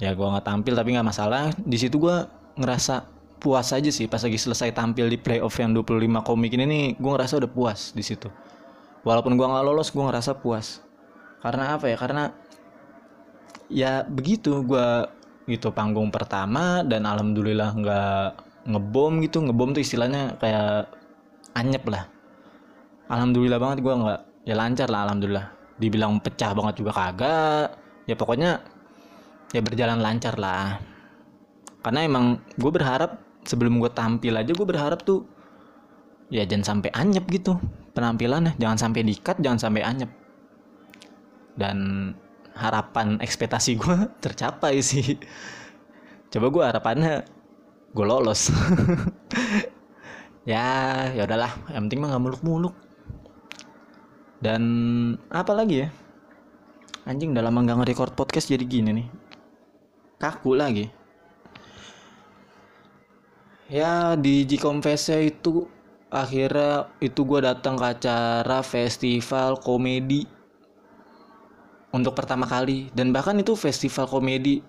Ya 0.00 0.16
gue 0.16 0.24
nggak 0.24 0.44
tampil 0.44 0.72
tapi 0.72 0.96
nggak 0.96 1.08
masalah. 1.08 1.52
Di 1.60 1.76
situ 1.76 2.00
gue 2.00 2.24
ngerasa 2.56 3.04
puas 3.36 3.68
aja 3.76 3.92
sih 3.92 4.08
pas 4.08 4.24
lagi 4.24 4.40
selesai 4.40 4.72
tampil 4.72 5.12
di 5.12 5.20
playoff 5.20 5.52
yang 5.60 5.76
25 5.76 6.00
komik 6.24 6.56
ini 6.56 6.64
nih 6.64 6.84
gue 6.96 7.10
ngerasa 7.12 7.36
udah 7.36 7.50
puas 7.52 7.92
di 7.92 8.00
situ. 8.00 8.32
Walaupun 9.04 9.36
gue 9.36 9.46
nggak 9.46 9.64
lolos 9.68 9.92
gue 9.92 10.00
ngerasa 10.00 10.40
puas. 10.40 10.80
Karena 11.44 11.76
apa 11.76 11.92
ya? 11.92 11.96
Karena 12.00 12.32
ya 13.68 13.92
begitu 14.08 14.64
gue 14.64 15.12
gitu 15.44 15.70
panggung 15.76 16.08
pertama 16.08 16.80
dan 16.82 17.04
alhamdulillah 17.04 17.70
nggak 17.76 18.24
ngebom 18.72 19.20
gitu. 19.28 19.44
Ngebom 19.44 19.76
tuh 19.76 19.84
istilahnya 19.84 20.40
kayak 20.40 20.88
anyep 21.52 21.84
lah 21.84 22.15
alhamdulillah 23.06 23.58
banget 23.62 23.78
gue 23.82 23.94
nggak 23.94 24.20
ya 24.46 24.54
lancar 24.54 24.88
lah 24.90 25.10
alhamdulillah. 25.10 25.46
Dibilang 25.76 26.18
pecah 26.22 26.56
banget 26.56 26.80
juga 26.80 26.92
kagak. 26.94 27.68
Ya 28.06 28.14
pokoknya 28.14 28.62
ya 29.52 29.60
berjalan 29.62 30.00
lancar 30.00 30.38
lah. 30.38 30.80
Karena 31.82 32.00
emang 32.02 32.42
gue 32.58 32.70
berharap 32.72 33.22
sebelum 33.46 33.78
gue 33.78 33.90
tampil 33.94 34.34
aja 34.34 34.50
gue 34.50 34.66
berharap 34.66 35.06
tuh 35.06 35.22
ya 36.26 36.42
jangan 36.42 36.78
sampai 36.78 36.90
anyep 36.94 37.24
gitu 37.30 37.58
penampilannya. 37.94 38.58
Jangan 38.58 38.78
sampai 38.78 39.00
dikat 39.06 39.36
jangan 39.42 39.60
sampai 39.60 39.82
anyep. 39.84 40.10
Dan 41.56 42.12
harapan 42.56 43.20
ekspektasi 43.20 43.78
gue 43.78 43.96
tercapai 44.24 44.80
sih. 44.82 45.18
Coba 46.32 46.46
gue 46.50 46.62
harapannya 46.64 47.14
gue 47.94 48.06
lolos. 48.06 48.50
Ya 50.46 51.10
ya 51.10 51.26
udahlah. 51.26 51.50
Yang 51.74 51.90
penting 51.90 52.00
mah 52.06 52.08
nggak 52.14 52.22
muluk-muluk 52.22 52.85
dan 54.40 54.62
apa 55.32 55.52
lagi 55.56 55.86
ya? 55.86 55.88
Anjing 57.06 57.32
dalam 57.32 57.54
lama 57.54 57.64
nggak 57.70 57.78
nge-record 57.86 58.12
podcast 58.18 58.50
jadi 58.50 58.66
gini 58.66 58.90
nih. 58.90 59.08
Kaku 60.18 60.58
lagi. 60.58 60.90
Ya 63.70 64.14
di 64.18 64.46
G 64.46 64.58
itu 65.22 65.70
akhirnya 66.10 66.90
itu 67.02 67.20
gue 67.22 67.40
datang 67.46 67.78
ke 67.78 67.86
acara 67.94 68.58
festival 68.66 69.62
komedi. 69.62 70.26
Untuk 71.94 72.18
pertama 72.18 72.44
kali. 72.44 72.90
Dan 72.90 73.14
bahkan 73.14 73.38
itu 73.38 73.54
festival 73.54 74.10
komedi 74.10 74.60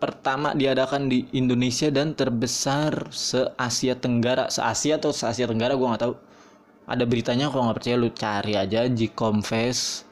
pertama 0.00 0.56
diadakan 0.56 1.12
di 1.12 1.28
Indonesia 1.36 1.92
dan 1.92 2.16
terbesar 2.16 3.12
se 3.12 3.52
Asia 3.60 3.92
Tenggara. 4.00 4.48
Se 4.48 4.64
Asia 4.64 4.96
atau 4.96 5.12
se 5.12 5.28
Asia 5.28 5.44
Tenggara 5.44 5.76
gue 5.76 5.84
nggak 5.84 6.02
tahu 6.08 6.14
ada 6.86 7.04
beritanya 7.04 7.52
kalau 7.52 7.68
nggak 7.68 7.78
percaya 7.82 7.96
lu 8.00 8.10
cari 8.12 8.54
aja 8.56 8.86
G-Confess 8.88 10.04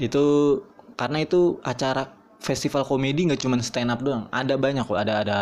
itu 0.00 0.24
karena 0.96 1.24
itu 1.24 1.60
acara 1.64 2.12
festival 2.40 2.84
komedi 2.88 3.28
nggak 3.28 3.40
cuma 3.40 3.60
stand 3.60 3.92
up 3.92 4.00
doang. 4.00 4.28
Ada 4.32 4.56
banyak 4.56 4.84
kok. 4.88 4.96
Ada 4.96 5.14
ada 5.24 5.40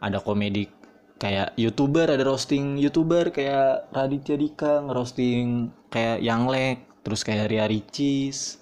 ada 0.00 0.18
komedi 0.20 0.68
kayak 1.16 1.56
youtuber 1.56 2.12
ada 2.12 2.20
roasting 2.28 2.76
youtuber 2.76 3.32
kayak 3.32 3.88
Raditya 3.88 4.36
Dika 4.36 4.84
ngerosting 4.84 5.72
kayak 5.88 6.20
Yang 6.20 6.42
Lek 6.52 6.78
terus 7.00 7.24
kayak 7.24 7.48
Ria 7.48 7.64
Ricis 7.64 8.60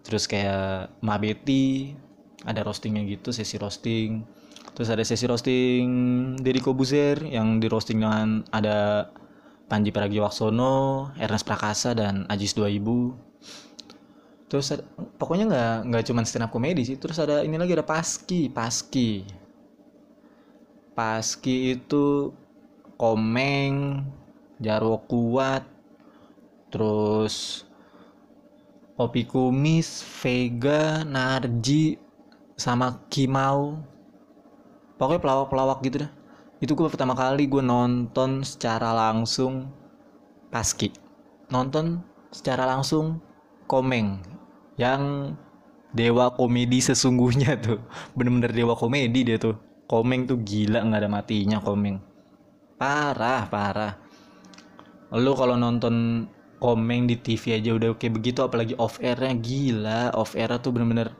terus 0.00 0.24
kayak 0.24 0.88
Mabeti 1.04 1.92
ada 2.44 2.64
roastingnya 2.64 3.04
gitu 3.04 3.36
sesi 3.36 3.60
roasting. 3.60 4.24
Terus 4.72 4.88
ada 4.88 5.04
sesi 5.04 5.28
roasting 5.28 5.88
Deddy 6.40 6.60
Kobuzer 6.64 7.20
yang 7.20 7.60
di 7.60 7.68
roasting 7.68 8.00
dengan 8.00 8.46
ada 8.48 9.10
Panji 9.70 9.94
Pragiwaksono, 9.94 11.14
Ernest 11.14 11.46
Prakasa 11.46 11.94
dan 11.94 12.26
Ajis 12.26 12.58
2000. 12.58 13.14
Terus 14.50 14.74
pokoknya 15.14 15.46
nggak 15.46 15.74
nggak 15.86 16.04
cuma 16.10 16.26
stand 16.26 16.42
up 16.42 16.50
komedi 16.50 16.82
sih, 16.82 16.98
terus 16.98 17.22
ada 17.22 17.46
ini 17.46 17.54
lagi 17.54 17.78
ada 17.78 17.86
Paski, 17.86 18.50
Paski. 18.50 19.22
Paski 20.90 21.78
itu 21.78 22.34
Komeng, 22.98 24.02
Jarwo 24.58 25.06
Kuat, 25.06 25.62
terus 26.74 27.62
Opi 28.98 29.22
Kumis, 29.22 30.02
Vega, 30.18 31.06
Narji, 31.06 31.94
sama 32.58 32.98
Kimau. 33.06 33.78
Pokoknya 34.98 35.22
pelawak-pelawak 35.22 35.78
gitu 35.86 36.04
dah 36.04 36.19
itu 36.60 36.76
gue 36.76 36.88
pertama 36.92 37.16
kali 37.16 37.48
gue 37.48 37.64
nonton 37.64 38.44
secara 38.44 38.92
langsung 38.92 39.72
Paski. 40.52 40.92
Nonton 41.48 42.04
secara 42.28 42.68
langsung 42.68 43.22
Komeng 43.64 44.20
yang 44.76 45.32
dewa 45.94 46.34
komedi 46.36 46.84
sesungguhnya 46.84 47.56
tuh. 47.56 47.80
Bener-bener 48.16 48.52
dewa 48.52 48.76
komedi 48.76 49.24
dia 49.24 49.40
tuh. 49.40 49.56
Komeng 49.88 50.28
tuh 50.28 50.38
gila 50.44 50.84
nggak 50.84 51.00
ada 51.00 51.10
matinya 51.10 51.58
Komeng. 51.64 51.96
Parah 52.76 53.48
parah. 53.48 53.94
Lu 55.16 55.32
kalau 55.32 55.56
nonton 55.56 56.26
Komeng 56.60 57.08
di 57.08 57.16
TV 57.16 57.56
aja 57.56 57.72
udah 57.72 57.96
kayak 57.96 58.20
begitu 58.20 58.44
apalagi 58.44 58.76
off 58.76 59.00
airnya 59.00 59.32
gila. 59.32 60.12
Off 60.12 60.36
air 60.36 60.52
tuh 60.60 60.76
bener-bener 60.76 61.14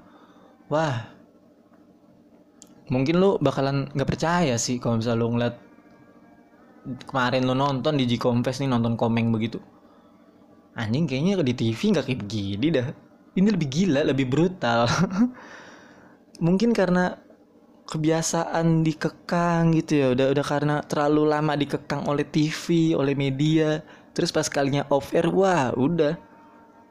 wah 0.69 1.20
mungkin 2.91 3.23
lu 3.23 3.39
bakalan 3.39 3.87
nggak 3.95 4.11
percaya 4.11 4.59
sih 4.59 4.83
kalau 4.83 4.99
misalnya 4.99 5.23
lu 5.23 5.29
ngeliat 5.33 5.57
kemarin 7.07 7.47
lu 7.47 7.55
nonton 7.55 7.95
di 7.97 8.05
G-Confess 8.09 8.61
nih 8.65 8.71
nonton 8.71 8.99
komeng 8.99 9.31
begitu. 9.31 9.63
Anjing 10.75 11.07
kayaknya 11.07 11.43
di 11.45 11.55
TV 11.55 11.81
nggak 11.95 12.05
kayak 12.07 12.21
begini 12.27 12.67
dah. 12.73 12.89
Ini 13.37 13.49
lebih 13.53 13.69
gila 13.71 14.01
lebih 14.07 14.27
brutal. 14.27 14.91
Mungkin 16.47 16.73
karena 16.73 17.15
kebiasaan 17.87 18.83
dikekang 18.83 19.77
gitu 19.77 19.93
ya. 19.99 20.07
Udah 20.15 20.27
udah 20.35 20.45
karena 20.47 20.77
terlalu 20.83 21.31
lama 21.31 21.55
dikekang 21.55 22.09
oleh 22.11 22.27
TV 22.27 22.97
oleh 22.97 23.15
media. 23.15 23.85
Terus 24.17 24.35
pas 24.35 24.47
kalinya 24.51 24.89
off 24.91 25.15
air 25.15 25.29
wah 25.31 25.71
udah. 25.77 26.17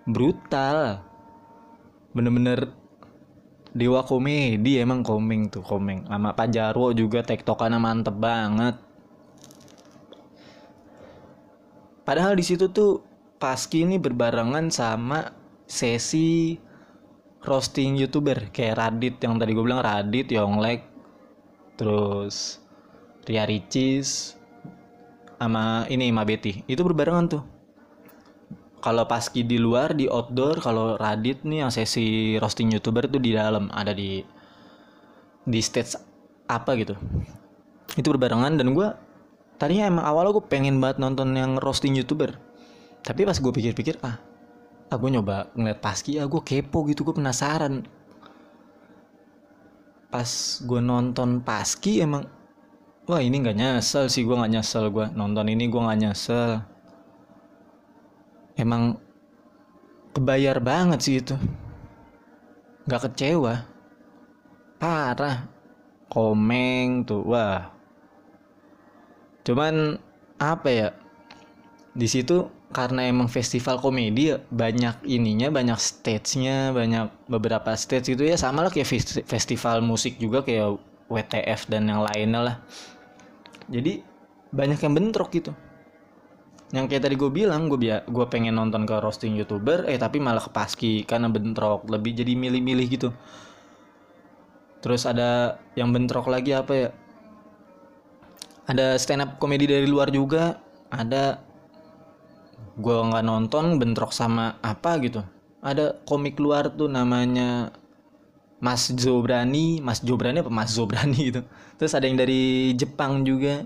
Brutal. 0.05 1.01
Bener-bener 2.13 2.78
Dewa 3.69 4.01
komedi 4.01 4.81
emang 4.81 5.05
komeng 5.05 5.53
tuh 5.53 5.61
komeng 5.61 6.09
sama 6.09 6.33
Pak 6.33 6.47
Jarwo 6.49 6.89
juga 6.93 7.21
tektokannya 7.21 7.77
mantep 7.77 8.17
banget. 8.17 8.75
Padahal 12.01 12.33
di 12.33 12.41
situ 12.41 12.73
tuh 12.73 13.05
Paski 13.39 13.88
ini 13.88 14.01
berbarengan 14.01 14.67
sama 14.73 15.31
sesi 15.63 16.57
roasting 17.45 17.95
youtuber. 17.95 18.49
Kayak 18.51 18.75
Radit 18.81 19.15
yang 19.23 19.39
tadi 19.39 19.55
gue 19.55 19.63
bilang 19.63 19.85
Radit, 19.85 20.27
Yonglek, 20.27 20.83
terus 21.79 22.59
Ria 23.23 23.45
Ricis, 23.47 24.35
sama 25.39 25.88
ini 25.88 26.11
Mabeti 26.11 26.67
itu 26.67 26.83
berbarengan 26.83 27.25
tuh 27.31 27.43
kalau 28.79 29.03
paski 29.05 29.43
di 29.43 29.59
luar 29.59 29.91
di 29.95 30.07
outdoor 30.07 30.63
kalau 30.63 30.95
Radit 30.95 31.43
nih 31.43 31.67
yang 31.67 31.71
sesi 31.71 32.36
roasting 32.39 32.71
youtuber 32.71 33.07
itu 33.07 33.19
di 33.19 33.36
dalam 33.36 33.67
ada 33.75 33.91
di 33.91 34.24
di 35.43 35.59
stage 35.59 36.00
apa 36.48 36.75
gitu. 36.79 36.95
Itu 37.95 38.15
berbarengan 38.15 38.55
dan 38.55 38.71
gue 38.71 38.88
tadinya 39.59 39.91
emang 39.91 40.05
awalnya 40.07 40.39
gue 40.39 40.45
pengen 40.48 40.79
banget 40.79 40.98
nonton 41.03 41.36
yang 41.36 41.59
roasting 41.59 41.93
youtuber. 41.95 42.36
Tapi 43.03 43.27
pas 43.27 43.36
gue 43.36 43.51
pikir-pikir 43.51 44.00
ah 44.03 44.19
ah 44.89 44.98
nyoba 44.98 45.53
ngeliat 45.53 45.79
paski 45.83 46.17
ah 46.17 46.25
gue 46.25 46.41
kepo 46.41 46.88
gitu 46.88 47.03
gue 47.03 47.15
penasaran. 47.15 47.83
Pas 50.09 50.29
gue 50.65 50.81
nonton 50.81 51.43
paski 51.43 52.01
emang 52.01 52.25
wah 53.09 53.21
ini 53.21 53.41
nggak 53.41 53.57
nyesel 53.57 54.05
sih 54.05 54.21
gue 54.21 54.38
nggak 54.38 54.53
nyesel 54.53 54.93
gue 54.93 55.05
nonton 55.17 55.50
ini 55.50 55.65
gue 55.65 55.81
nggak 55.81 56.00
nyesel 56.05 56.62
emang 58.59 58.99
kebayar 60.11 60.59
banget 60.59 60.99
sih 60.99 61.15
itu. 61.23 61.35
Nggak 62.83 63.01
kecewa. 63.09 63.63
Parah. 64.75 65.47
Komeng 66.09 67.05
tuh 67.07 67.23
wah. 67.23 67.71
Cuman 69.47 69.95
apa 70.41 70.67
ya? 70.67 70.89
Di 71.95 72.09
situ 72.09 72.49
karena 72.69 73.09
emang 73.09 73.25
festival 73.25 73.81
komedi 73.81 74.29
ya 74.29 74.37
banyak 74.53 75.01
ininya 75.09 75.49
banyak 75.49 75.79
stage-nya 75.81 76.69
banyak 76.69 77.09
beberapa 77.29 77.73
stage 77.77 78.17
itu 78.17 78.27
ya. 78.27 78.35
Sama 78.35 78.65
lah 78.65 78.71
kayak 78.73 78.89
festival 79.25 79.85
musik 79.85 80.17
juga 80.17 80.43
kayak 80.43 80.81
WTF 81.09 81.69
dan 81.69 81.87
yang 81.87 82.01
lainnya 82.03 82.41
lah. 82.41 82.55
Jadi 83.69 84.01
banyak 84.49 84.81
yang 84.81 84.93
bentrok 84.97 85.29
gitu 85.29 85.53
yang 86.69 86.85
kayak 86.85 87.09
tadi 87.09 87.17
gue 87.17 87.31
bilang 87.33 87.65
gue 87.65 87.81
biar 87.81 88.05
gue 88.05 88.25
pengen 88.29 88.53
nonton 88.53 88.85
ke 88.85 88.93
roasting 89.01 89.33
youtuber 89.33 89.89
eh 89.89 89.97
tapi 89.97 90.21
malah 90.21 90.41
ke 90.41 90.53
paski 90.53 91.01
karena 91.01 91.25
bentrok 91.25 91.89
lebih 91.89 92.13
jadi 92.13 92.38
milih-milih 92.38 92.88
gitu. 92.93 93.09
Terus 94.79 95.09
ada 95.09 95.59
yang 95.73 95.89
bentrok 95.89 96.29
lagi 96.29 96.53
apa 96.53 96.73
ya? 96.77 96.89
Ada 98.69 99.01
stand 99.01 99.25
up 99.25 99.31
komedi 99.41 99.65
dari 99.65 99.89
luar 99.89 100.13
juga 100.13 100.61
ada. 100.93 101.41
Gue 102.77 102.95
nggak 102.95 103.25
nonton 103.25 103.81
bentrok 103.81 104.13
sama 104.13 104.61
apa 104.61 105.01
gitu. 105.01 105.25
Ada 105.65 105.97
komik 106.05 106.38
luar 106.38 106.69
tuh 106.69 106.88
namanya 106.88 107.73
Mas 108.61 108.91
Zobrani 108.91 109.79
Mas 109.79 110.03
Zobrani 110.05 110.45
apa 110.45 110.53
Mas 110.53 110.77
Zobrani 110.77 111.19
gitu. 111.33 111.41
Terus 111.81 111.97
ada 111.97 112.05
yang 112.05 112.15
dari 112.21 112.77
Jepang 112.77 113.25
juga 113.25 113.65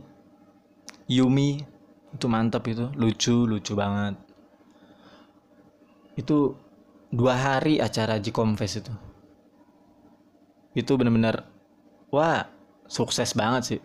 Yumi 1.11 1.72
itu 2.13 2.25
mantap 2.29 2.63
itu. 2.69 2.87
Lucu 2.93 3.49
lucu 3.49 3.73
banget. 3.73 4.15
Itu 6.13 6.55
dua 7.09 7.33
hari 7.37 7.81
acara 7.81 8.21
Jikomfest 8.21 8.85
itu. 8.85 8.93
Itu 10.73 10.97
bener-bener 10.97 11.45
wah 12.13 12.45
sukses 12.85 13.33
banget 13.33 13.63
sih. 13.65 13.81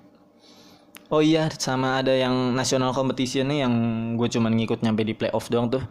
Oh 1.09 1.25
iya 1.25 1.49
sama 1.57 2.05
ada 2.05 2.13
yang 2.13 2.53
national 2.53 2.93
competitionnya 2.93 3.65
yang 3.65 3.73
gue 4.21 4.29
cuman 4.29 4.53
ngikut 4.61 4.85
nyampe 4.85 5.09
di 5.09 5.17
playoff 5.17 5.49
doang 5.49 5.73
tuh. 5.73 5.85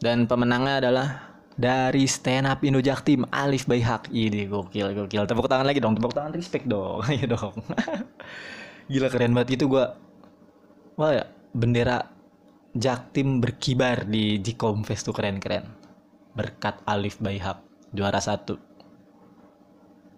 Dan 0.00 0.24
pemenangnya 0.24 0.80
adalah 0.80 1.36
dari 1.52 2.08
stand 2.08 2.48
up 2.48 2.64
Indo 2.64 2.80
Jaktim 2.80 3.28
Alif 3.28 3.68
Bayhak 3.68 4.08
ini 4.08 4.48
gokil 4.48 4.96
gokil. 4.96 5.28
Tepuk 5.28 5.52
tangan 5.52 5.68
lagi 5.68 5.84
dong 5.84 6.00
tepuk 6.00 6.16
tangan 6.16 6.32
respect 6.32 6.64
dong. 6.64 7.04
Ayo 7.04 7.28
dong. 7.36 7.52
Gila 8.92 9.12
keren 9.12 9.36
banget. 9.36 9.60
Itu 9.60 9.68
gue 9.68 9.84
wah 10.96 11.12
ya 11.12 11.24
bendera 11.52 12.08
Jaktim 12.72 13.44
berkibar 13.44 14.08
di 14.08 14.40
Jikomfest 14.40 15.04
tuh 15.04 15.12
keren 15.12 15.36
keren. 15.36 15.68
Berkat 16.32 16.80
Alif 16.88 17.20
Bayhak 17.20 17.60
juara 17.92 18.16
satu. 18.16 18.56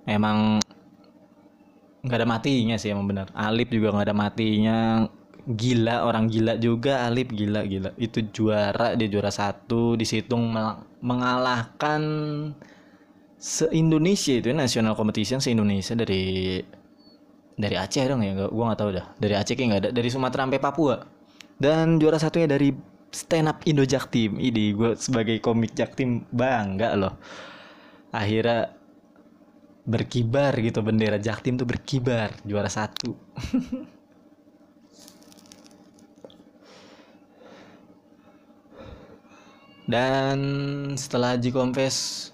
Emang 0.07 0.63
nggak 2.05 2.19
ada 2.21 2.29
matinya 2.29 2.77
sih 2.77 2.93
emang 2.93 3.09
benar 3.09 3.33
Alip 3.33 3.75
juga 3.75 3.91
nggak 3.91 4.07
ada 4.07 4.17
matinya. 4.17 4.79
Gila 5.45 6.07
orang 6.07 6.31
gila 6.31 6.55
juga 6.63 7.11
Alip 7.11 7.35
gila 7.35 7.67
gila. 7.67 7.91
Itu 7.99 8.23
juara 8.31 8.95
dia 8.95 9.11
juara 9.11 9.35
satu 9.35 9.99
disitung 9.99 10.55
mengalahkan 11.03 12.03
se 13.35 13.67
Indonesia 13.75 14.39
itu 14.39 14.55
national 14.55 14.95
competition 14.95 15.43
se 15.43 15.51
Indonesia 15.51 15.99
dari 15.99 16.63
dari 17.59 17.75
Aceh 17.75 18.07
dong 18.07 18.23
ya 18.23 18.47
gue 18.47 18.47
nggak 18.47 18.79
tahu 18.79 18.91
dah. 18.95 19.07
Dari 19.19 19.35
Aceh 19.35 19.59
kayak 19.59 19.69
nggak 19.75 19.83
ada 19.83 19.91
dari 19.91 20.07
Sumatera 20.07 20.47
sampai 20.47 20.63
Papua 20.63 20.97
dan 21.59 22.03
juara 22.03 22.19
satunya 22.19 22.51
dari 22.51 22.75
stand 23.15 23.47
up 23.47 23.63
Indo 23.63 23.87
Jaktim 23.87 24.43
ini 24.43 24.75
gue 24.75 24.99
sebagai 24.99 25.39
komik 25.39 25.73
Jaktim 25.79 26.27
bangga 26.35 26.99
loh. 26.99 27.15
Akhirnya 28.11 28.75
berkibar 29.85 30.57
gitu 30.59 30.81
bendera 30.83 31.21
Jaktim 31.21 31.55
tuh 31.61 31.67
berkibar 31.69 32.35
juara 32.43 32.67
satu. 32.73 33.15
Dan 39.85 40.39
setelah 40.97 41.37
Jikomfes 41.37 42.33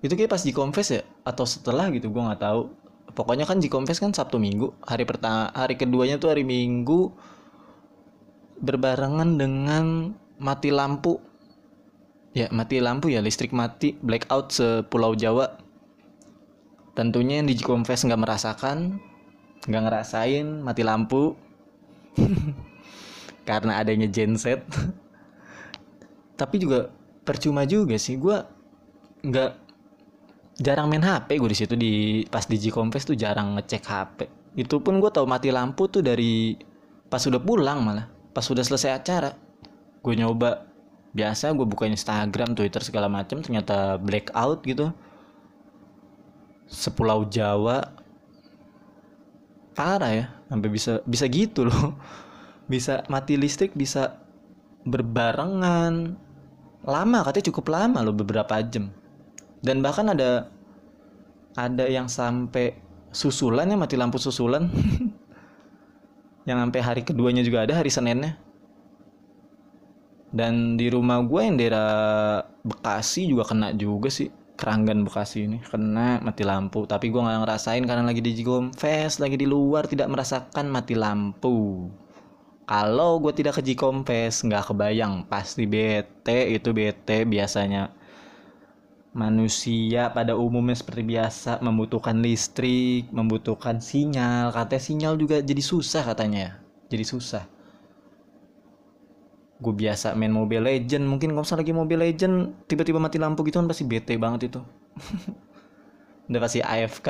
itu 0.00 0.16
kayak 0.16 0.32
pas 0.32 0.40
Jikomfes 0.40 0.88
ya? 0.96 1.02
Atau 1.28 1.44
setelah 1.44 1.92
gitu 1.92 2.08
gue 2.08 2.22
nggak 2.24 2.40
tahu. 2.40 2.72
Pokoknya 3.12 3.44
kan 3.44 3.60
Jikomfes 3.60 4.00
kan 4.00 4.16
Sabtu 4.16 4.40
Minggu 4.40 4.72
hari 4.82 5.04
pertama 5.04 5.52
hari 5.52 5.76
keduanya 5.76 6.16
tuh 6.16 6.32
hari 6.32 6.42
Minggu 6.46 7.12
berbarengan 8.60 9.40
dengan 9.40 10.14
mati 10.38 10.70
lampu. 10.72 11.20
Ya 12.30 12.46
mati 12.54 12.78
lampu 12.78 13.10
ya 13.10 13.18
listrik 13.18 13.50
mati 13.50 13.98
blackout 13.98 14.54
sepulau 14.54 15.18
Jawa. 15.18 15.58
Tentunya 16.94 17.42
yang 17.42 17.50
di 17.50 17.58
Confess 17.58 18.06
nggak 18.06 18.22
merasakan 18.22 19.02
nggak 19.66 19.82
ngerasain 19.82 20.62
mati 20.62 20.86
lampu. 20.86 21.34
Karena 23.48 23.82
adanya 23.82 24.06
genset 24.06 24.62
tapi 26.40 26.56
juga 26.56 26.88
percuma 27.20 27.68
juga 27.68 28.00
sih 28.00 28.16
gue 28.16 28.36
nggak 29.28 29.50
jarang 30.64 30.88
main 30.88 31.04
HP 31.04 31.36
gue 31.36 31.50
di 31.52 31.58
situ 31.60 31.74
di 31.76 31.92
pas 32.32 32.48
di 32.48 32.56
Confess 32.72 33.04
tuh 33.04 33.12
jarang 33.12 33.60
ngecek 33.60 33.84
HP 33.84 34.18
itu 34.56 34.80
pun 34.80 34.96
gue 35.04 35.10
tahu 35.12 35.28
mati 35.28 35.52
lampu 35.52 35.84
tuh 35.92 36.00
dari 36.00 36.56
pas 37.12 37.20
udah 37.20 37.44
pulang 37.44 37.84
malah 37.84 38.08
pas 38.30 38.46
udah 38.46 38.64
selesai 38.64 38.94
acara 38.94 39.30
gue 40.00 40.14
nyoba. 40.16 40.66
Biasa 41.10 41.50
gue 41.50 41.66
buka 41.66 41.90
Instagram 41.90 42.54
Twitter 42.54 42.78
segala 42.86 43.10
macam 43.10 43.42
ternyata 43.42 43.98
blackout 43.98 44.62
gitu. 44.62 44.94
Sepulau 46.70 47.26
Jawa 47.26 47.82
parah 49.74 50.12
ya 50.12 50.26
sampai 50.46 50.68
bisa 50.70 51.02
bisa 51.06 51.24
gitu 51.26 51.66
loh. 51.66 51.96
Bisa 52.70 53.02
mati 53.10 53.34
listrik 53.34 53.74
bisa 53.74 54.22
berbarengan. 54.86 56.14
Lama 56.86 57.18
katanya 57.26 57.50
cukup 57.50 57.66
lama 57.66 57.98
loh 57.98 58.14
beberapa 58.14 58.62
jam. 58.62 58.94
Dan 59.58 59.82
bahkan 59.82 60.06
ada 60.06 60.46
ada 61.58 61.90
yang 61.90 62.06
sampai 62.06 62.78
susulan 63.10 63.66
ya 63.66 63.74
mati 63.74 63.98
lampu 63.98 64.22
susulan 64.22 64.70
yang 66.48 66.58
sampai 66.60 66.80
hari 66.80 67.02
keduanya 67.04 67.44
juga 67.44 67.68
ada 67.68 67.80
hari 67.80 67.92
Seninnya. 67.92 68.36
Dan 70.30 70.78
di 70.78 70.86
rumah 70.86 71.18
gue 71.26 71.40
yang 71.42 71.58
daerah 71.58 71.90
Bekasi 72.62 73.26
juga 73.26 73.50
kena 73.50 73.74
juga 73.74 74.08
sih. 74.08 74.30
Keranggan 74.54 75.02
Bekasi 75.02 75.50
ini. 75.50 75.58
Kena 75.58 76.22
mati 76.22 76.46
lampu. 76.46 76.86
Tapi 76.86 77.10
gue 77.10 77.20
nggak 77.20 77.44
ngerasain 77.44 77.82
karena 77.82 78.06
lagi 78.06 78.22
di 78.22 78.32
Jikomfes 78.38 79.18
lagi 79.18 79.34
di 79.40 79.48
luar 79.48 79.90
tidak 79.90 80.06
merasakan 80.06 80.70
mati 80.70 80.94
lampu. 80.94 81.90
Kalau 82.70 83.18
gue 83.18 83.34
tidak 83.34 83.58
ke 83.58 83.62
Jikomfes 83.66 84.46
nggak 84.46 84.70
kebayang. 84.70 85.26
Pasti 85.26 85.66
bete 85.66 86.54
itu 86.54 86.70
bete 86.70 87.26
biasanya 87.26 87.90
manusia 89.10 90.06
pada 90.14 90.38
umumnya 90.38 90.78
seperti 90.78 91.02
biasa 91.02 91.58
membutuhkan 91.58 92.22
listrik 92.22 93.10
membutuhkan 93.10 93.82
sinyal. 93.82 94.54
Katanya 94.54 94.82
sinyal 94.82 95.14
juga 95.18 95.42
jadi 95.42 95.62
susah 95.62 96.02
katanya 96.06 96.62
jadi 96.86 97.04
susah. 97.06 97.44
Gue 99.60 99.74
biasa 99.76 100.16
main 100.16 100.32
Mobile 100.32 100.64
Legend 100.64 101.04
mungkin 101.04 101.36
kalau 101.36 101.44
lagi 101.44 101.72
Mobile 101.74 102.02
Legend 102.08 102.64
tiba-tiba 102.64 102.96
mati 102.96 103.20
lampu 103.20 103.44
gitu 103.44 103.60
kan 103.60 103.68
pasti 103.68 103.84
bete 103.84 104.14
banget 104.16 104.48
itu. 104.48 104.60
Udah 106.30 106.40
pasti 106.40 106.62
AFK 106.62 107.08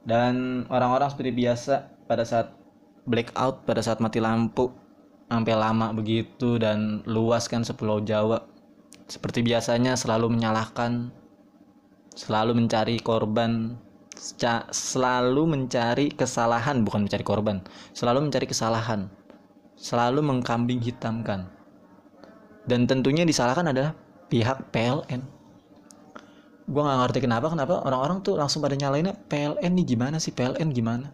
dan 0.00 0.66
orang-orang 0.72 1.06
seperti 1.12 1.30
biasa 1.30 1.86
pada 2.10 2.26
saat 2.26 2.50
blackout 3.06 3.62
pada 3.62 3.78
saat 3.84 4.02
mati 4.02 4.18
lampu 4.18 4.72
sampai 5.30 5.54
lama 5.54 5.94
begitu 5.94 6.58
dan 6.58 7.06
luas 7.06 7.46
kan 7.46 7.62
sepulau 7.62 8.02
Jawa. 8.02 8.42
Seperti 9.06 9.46
biasanya 9.46 9.94
selalu 9.94 10.34
menyalahkan 10.34 11.14
selalu 12.10 12.58
mencari 12.58 12.98
korban 12.98 13.78
selalu 14.68 15.46
mencari 15.48 16.12
kesalahan 16.12 16.82
bukan 16.84 17.06
mencari 17.06 17.24
korban 17.24 17.62
selalu 17.94 18.28
mencari 18.28 18.44
kesalahan 18.50 19.06
selalu 19.78 20.20
mengkambing 20.20 20.82
hitamkan. 20.82 21.46
Dan 22.66 22.84
tentunya 22.84 23.24
disalahkan 23.24 23.72
adalah 23.72 23.96
pihak 24.28 24.68
PLN 24.74 25.40
gue 26.70 26.78
nggak 26.78 26.98
ngerti 27.02 27.18
kenapa 27.26 27.50
kenapa 27.50 27.82
orang-orang 27.82 28.22
tuh 28.22 28.38
langsung 28.38 28.62
pada 28.62 28.78
nyalainnya 28.78 29.18
PLN 29.26 29.72
nih 29.74 29.86
gimana 29.90 30.22
sih? 30.22 30.30
PLN 30.30 30.70
gimana? 30.70 31.10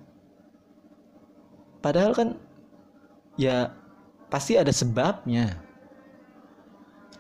Padahal 1.81 2.13
kan 2.13 2.37
ya 3.41 3.73
pasti 4.29 4.59
ada 4.59 4.71
sebabnya 4.75 5.62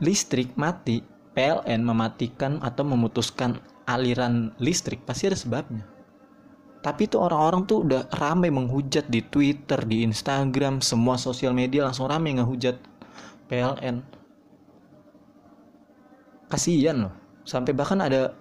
listrik 0.02 0.54
mati 0.58 1.00
PLN 1.36 1.80
mematikan 1.84 2.58
atau 2.60 2.84
memutuskan 2.84 3.60
aliran 3.86 4.52
listrik 4.58 5.04
pasti 5.06 5.30
ada 5.30 5.38
sebabnya 5.38 5.96
tapi 6.86 7.10
itu 7.10 7.18
orang-orang 7.18 7.66
tuh 7.66 7.82
udah 7.82 8.06
ramai 8.14 8.46
menghujat 8.46 9.10
di 9.10 9.18
Twitter, 9.18 9.82
di 9.82 10.06
Instagram, 10.06 10.78
semua 10.78 11.18
sosial 11.18 11.50
media 11.50 11.82
langsung 11.82 12.06
ramai 12.06 12.38
ngehujat 12.38 12.78
PLN. 13.50 14.06
Kasihan 16.46 17.10
loh. 17.10 17.14
Sampai 17.42 17.74
bahkan 17.74 17.98
ada 17.98 18.38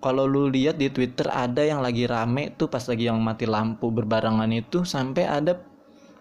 kalau 0.00 0.24
lu 0.24 0.48
lihat 0.48 0.80
di 0.80 0.88
Twitter 0.88 1.28
ada 1.28 1.60
yang 1.60 1.84
lagi 1.84 2.08
rame 2.08 2.56
tuh 2.56 2.72
pas 2.72 2.82
lagi 2.88 3.04
yang 3.04 3.20
mati 3.20 3.44
lampu 3.44 3.92
berbarengan 3.92 4.48
itu 4.48 4.88
sampai 4.88 5.28
ada 5.28 5.60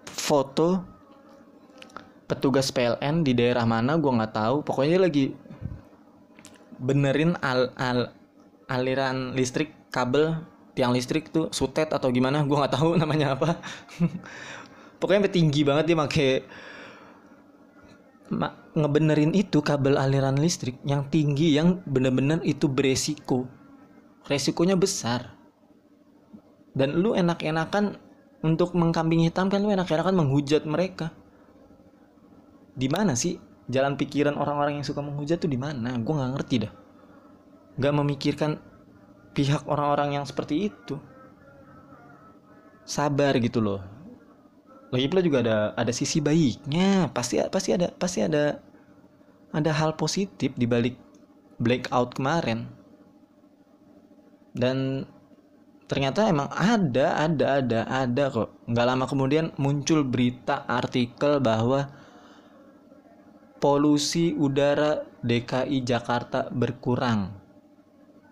foto 0.04 0.84
petugas 2.32 2.72
PLN 2.72 3.28
di 3.28 3.36
daerah 3.36 3.67
mana 3.67 4.00
gua 4.00 4.24
nggak 4.24 4.34
tahu. 4.39 4.56
Pokoknya 4.63 5.04
lagi 5.04 5.36
benerin 6.80 7.36
al, 7.44 7.76
al 7.76 8.15
aliran 8.72 9.36
listrik 9.36 9.91
kabel 9.91 10.39
tiang 10.72 10.96
listrik 10.96 11.30
tuh 11.30 11.52
sutet 11.52 11.91
atau 11.91 12.08
gimana 12.10 12.48
gue 12.48 12.56
nggak 12.56 12.74
tahu 12.80 12.96
namanya 13.02 13.36
apa. 13.36 13.60
Pokoknya 14.98 15.28
tinggi 15.28 15.67
banget 15.67 15.91
dia 15.91 15.98
pakai 16.00 16.30
ma- 18.32 18.56
ngebenerin 18.72 19.36
itu 19.36 19.60
kabel 19.60 20.00
aliran 20.00 20.39
listrik 20.39 20.80
yang 20.88 21.12
tinggi 21.12 21.60
yang 21.60 21.84
bener-bener 21.84 22.39
itu 22.48 22.72
beresiko. 22.72 23.46
Resikonya 24.26 24.80
besar. 24.80 25.36
Dan 26.72 27.04
lu 27.04 27.12
enak-enakan 27.12 28.00
untuk 28.48 28.74
mengkambing 28.80 29.28
hitamkan 29.28 29.60
lu 29.60 29.76
enak-enakan 29.76 30.15
menghujat 30.15 30.63
mereka 30.63 31.12
di 32.72 32.88
mana 32.88 33.14
sih? 33.18 33.36
Jalan 33.72 33.96
pikiran 33.96 34.36
orang-orang 34.36 34.82
yang 34.82 34.86
suka 34.88 35.00
menghujat 35.00 35.40
tuh 35.40 35.52
di 35.52 35.56
mana? 35.56 35.96
Gue 36.00 36.14
nggak 36.18 36.32
ngerti 36.36 36.56
dah. 36.68 36.74
Nggak 37.80 37.94
memikirkan 37.96 38.52
pihak 39.32 39.64
orang-orang 39.68 40.20
yang 40.20 40.26
seperti 40.28 40.68
itu. 40.72 41.00
Sabar 42.84 43.40
gitu 43.40 43.64
loh. 43.64 43.80
Lagi 44.92 45.08
pula 45.08 45.24
juga 45.24 45.40
ada 45.40 45.58
ada 45.80 45.92
sisi 45.96 46.20
baiknya. 46.20 47.08
Pasti 47.16 47.40
pasti 47.48 47.72
ada 47.72 47.96
pasti 47.96 48.20
ada 48.20 48.60
ada 49.56 49.72
hal 49.72 49.96
positif 49.96 50.52
di 50.60 50.68
balik 50.68 51.00
blackout 51.64 52.20
kemarin. 52.20 52.68
Dan 54.52 55.08
ternyata 55.88 56.28
emang 56.28 56.52
ada 56.52 57.24
ada 57.24 57.46
ada 57.64 57.80
ada 57.88 58.24
kok. 58.28 58.52
Nggak 58.68 58.88
lama 58.88 59.06
kemudian 59.08 59.56
muncul 59.56 60.04
berita 60.04 60.68
artikel 60.68 61.40
bahwa 61.40 61.88
polusi 63.62 64.34
udara 64.34 65.06
DKI 65.21 65.86
Jakarta 65.86 66.50
berkurang 66.50 67.30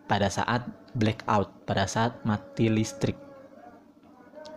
pada 0.10 0.26
saat 0.26 0.66
blackout 0.98 1.70
pada 1.70 1.86
saat 1.86 2.18
mati 2.26 2.66
listrik. 2.66 3.14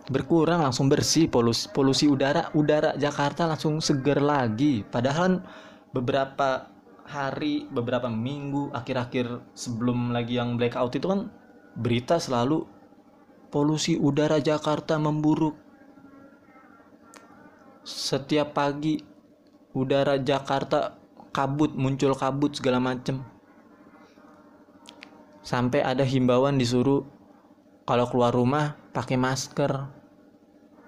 Berkurang 0.09 0.65
langsung 0.65 0.89
bersih. 0.89 1.29
Polusi 1.29 1.69
polusi 1.71 2.09
udara 2.09 2.49
udara 2.57 2.97
Jakarta 2.97 3.45
langsung 3.45 3.79
seger 3.85 4.19
lagi. 4.19 4.81
Padahal 4.83 5.45
beberapa 5.93 6.73
hari 7.05 7.69
beberapa 7.69 8.09
minggu 8.09 8.73
akhir-akhir 8.73 9.53
sebelum 9.53 10.17
lagi 10.17 10.41
yang 10.41 10.57
blackout 10.57 10.97
itu 10.97 11.07
kan 11.07 11.29
berita 11.77 12.17
selalu 12.17 12.65
polusi 13.53 14.01
udara 14.01 14.41
Jakarta 14.41 14.97
memburuk. 14.97 15.55
Setiap 17.85 18.57
pagi 18.57 19.12
udara 19.73 20.21
Jakarta 20.21 20.97
kabut 21.33 21.73
muncul 21.73 22.13
kabut 22.13 22.57
segala 22.57 22.79
macem. 22.79 23.25
Sampai 25.43 25.83
ada 25.83 26.07
himbauan 26.07 26.61
disuruh 26.61 27.03
kalau 27.83 28.07
keluar 28.07 28.31
rumah 28.31 28.79
pakai 28.95 29.19
masker. 29.19 29.91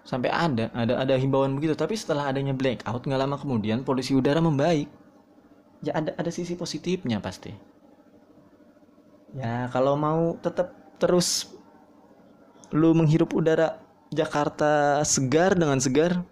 Sampai 0.04 0.30
ada 0.30 0.68
ada 0.76 1.00
ada 1.00 1.14
himbauan 1.16 1.56
begitu. 1.56 1.74
Tapi 1.74 1.96
setelah 1.96 2.30
adanya 2.30 2.52
blackout 2.52 3.02
nggak 3.02 3.20
lama 3.20 3.36
kemudian 3.40 3.82
polusi 3.82 4.14
udara 4.14 4.38
membaik. 4.38 4.86
Ya 5.82 5.96
ada 5.96 6.14
ada 6.14 6.30
sisi 6.30 6.54
positifnya 6.54 7.18
pasti. 7.18 7.50
Ya 9.34 9.66
kalau 9.74 9.98
mau 9.98 10.38
tetap 10.38 10.70
terus 11.02 11.50
lu 12.70 12.94
menghirup 12.94 13.34
udara 13.34 13.82
Jakarta 14.14 15.02
segar 15.02 15.58
dengan 15.58 15.82
segar 15.82 16.22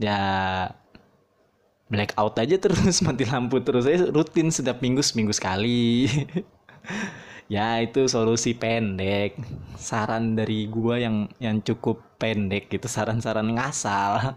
ya 0.00 0.16
blackout 1.86 2.34
aja 2.42 2.56
terus 2.58 2.98
mati 3.06 3.24
lampu 3.26 3.62
terus. 3.62 3.86
Saya 3.86 4.10
rutin 4.10 4.50
setiap 4.50 4.78
minggu 4.82 5.02
seminggu 5.02 5.32
sekali. 5.34 6.06
Ya 7.46 7.78
itu 7.78 8.10
solusi 8.10 8.58
pendek. 8.58 9.38
Saran 9.78 10.34
dari 10.34 10.66
gua 10.66 10.98
yang 10.98 11.30
yang 11.38 11.62
cukup 11.62 12.02
pendek 12.18 12.66
gitu 12.74 12.90
saran-saran 12.90 13.54
ngasal. 13.54 14.34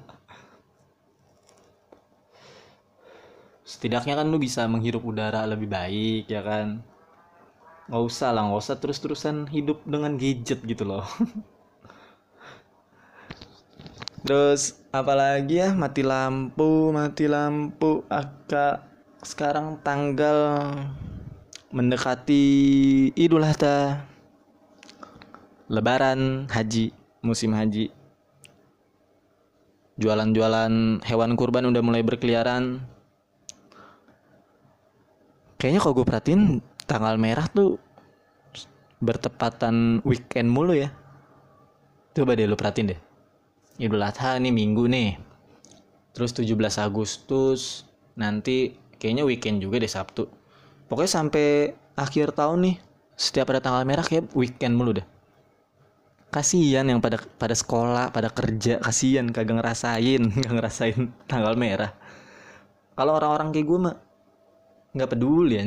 Setidaknya 3.66 4.14
kan 4.14 4.30
lu 4.30 4.38
bisa 4.38 4.62
menghirup 4.70 5.02
udara 5.02 5.42
lebih 5.50 5.74
baik 5.74 6.30
ya 6.30 6.46
kan? 6.46 6.86
Nggak 7.90 8.04
usah 8.06 8.30
lah 8.30 8.46
nggak 8.46 8.62
usah 8.62 8.78
terus-terusan 8.78 9.50
hidup 9.50 9.82
dengan 9.90 10.14
gadget 10.14 10.62
gitu 10.62 10.86
loh 10.86 11.02
terus 14.24 14.80
apalagi 14.90 15.60
ya? 15.62 15.70
Mati 15.76 16.06
lampu 16.06 16.94
mati 16.94 17.26
lampu. 17.28 18.06
Agak 18.08 18.86
sekarang 19.26 19.80
tanggal 19.84 20.70
mendekati 21.70 22.46
Idul 23.14 23.44
Adha. 23.44 24.06
Lebaran 25.70 26.50
haji 26.50 26.96
musim 27.22 27.54
haji. 27.54 27.94
Jualan-jualan 30.00 31.04
hewan 31.04 31.36
kurban 31.36 31.68
udah 31.68 31.84
mulai 31.84 32.02
berkeliaran. 32.02 32.80
Kayaknya 35.60 35.80
kalau 35.84 35.94
gue 36.00 36.08
perhatiin 36.08 36.42
tanggal 36.88 37.20
merah 37.20 37.46
tuh 37.52 37.76
bertepatan 39.04 40.00
weekend 40.08 40.48
mulu 40.48 40.72
ya. 40.72 40.96
Coba 42.16 42.40
deh 42.40 42.48
lu 42.48 42.56
perhatiin 42.56 42.96
deh 42.96 43.09
Idul 43.80 44.04
Adha 44.04 44.36
nih 44.36 44.52
minggu 44.52 44.92
nih. 44.92 45.16
Terus 46.12 46.36
17 46.36 46.84
Agustus 46.84 47.88
nanti 48.20 48.76
kayaknya 49.00 49.24
weekend 49.24 49.64
juga 49.64 49.80
deh 49.80 49.88
Sabtu. 49.88 50.28
Pokoknya 50.92 51.12
sampai 51.16 51.72
akhir 51.96 52.36
tahun 52.36 52.60
nih 52.68 52.76
setiap 53.16 53.56
ada 53.56 53.64
tanggal 53.64 53.88
merah 53.88 54.04
kayak 54.04 54.36
weekend 54.36 54.76
mulu 54.76 55.00
deh. 55.00 55.08
Kasihan 56.28 56.84
yang 56.92 57.00
pada 57.00 57.24
pada 57.40 57.56
sekolah 57.56 58.12
pada 58.12 58.28
kerja. 58.28 58.84
Kasihan 58.84 59.32
kagak 59.32 59.64
ngerasain 59.64 60.28
nggak 60.44 60.54
ngerasain 60.60 61.00
tanggal 61.32 61.56
merah. 61.56 61.96
Kalau 63.00 63.16
orang-orang 63.16 63.56
kayak 63.56 63.64
gue 63.64 63.80
mah 63.80 63.96
nggak 64.92 65.10
peduli 65.16 65.56
ya 65.56 65.64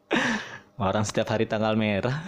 orang 0.82 1.06
setiap 1.06 1.30
hari 1.30 1.46
tanggal 1.46 1.78
merah. 1.78 2.26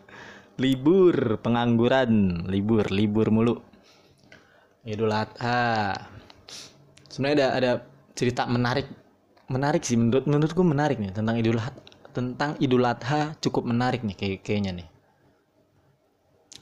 Libur 0.62 1.42
pengangguran. 1.42 2.46
Libur 2.46 2.86
libur 2.94 3.34
mulu 3.34 3.75
Idul 4.86 5.10
Adha. 5.10 5.98
Sebenarnya 7.10 7.34
ada 7.34 7.48
ada 7.58 7.72
cerita 8.14 8.46
menarik 8.46 8.86
menarik 9.50 9.82
sih. 9.82 9.98
Menurut 9.98 10.30
menurut 10.30 10.52
gue 10.54 10.66
menarik 10.66 10.96
nih 11.02 11.10
tentang 11.10 11.34
Idul 11.42 11.58
Adha 11.58 11.74
tentang 12.14 12.50
Idul 12.62 12.86
Adha 12.86 13.34
cukup 13.42 13.66
menarik 13.66 14.06
nih 14.06 14.16
kayak 14.16 14.46
kayaknya 14.46 14.80
nih. 14.80 14.88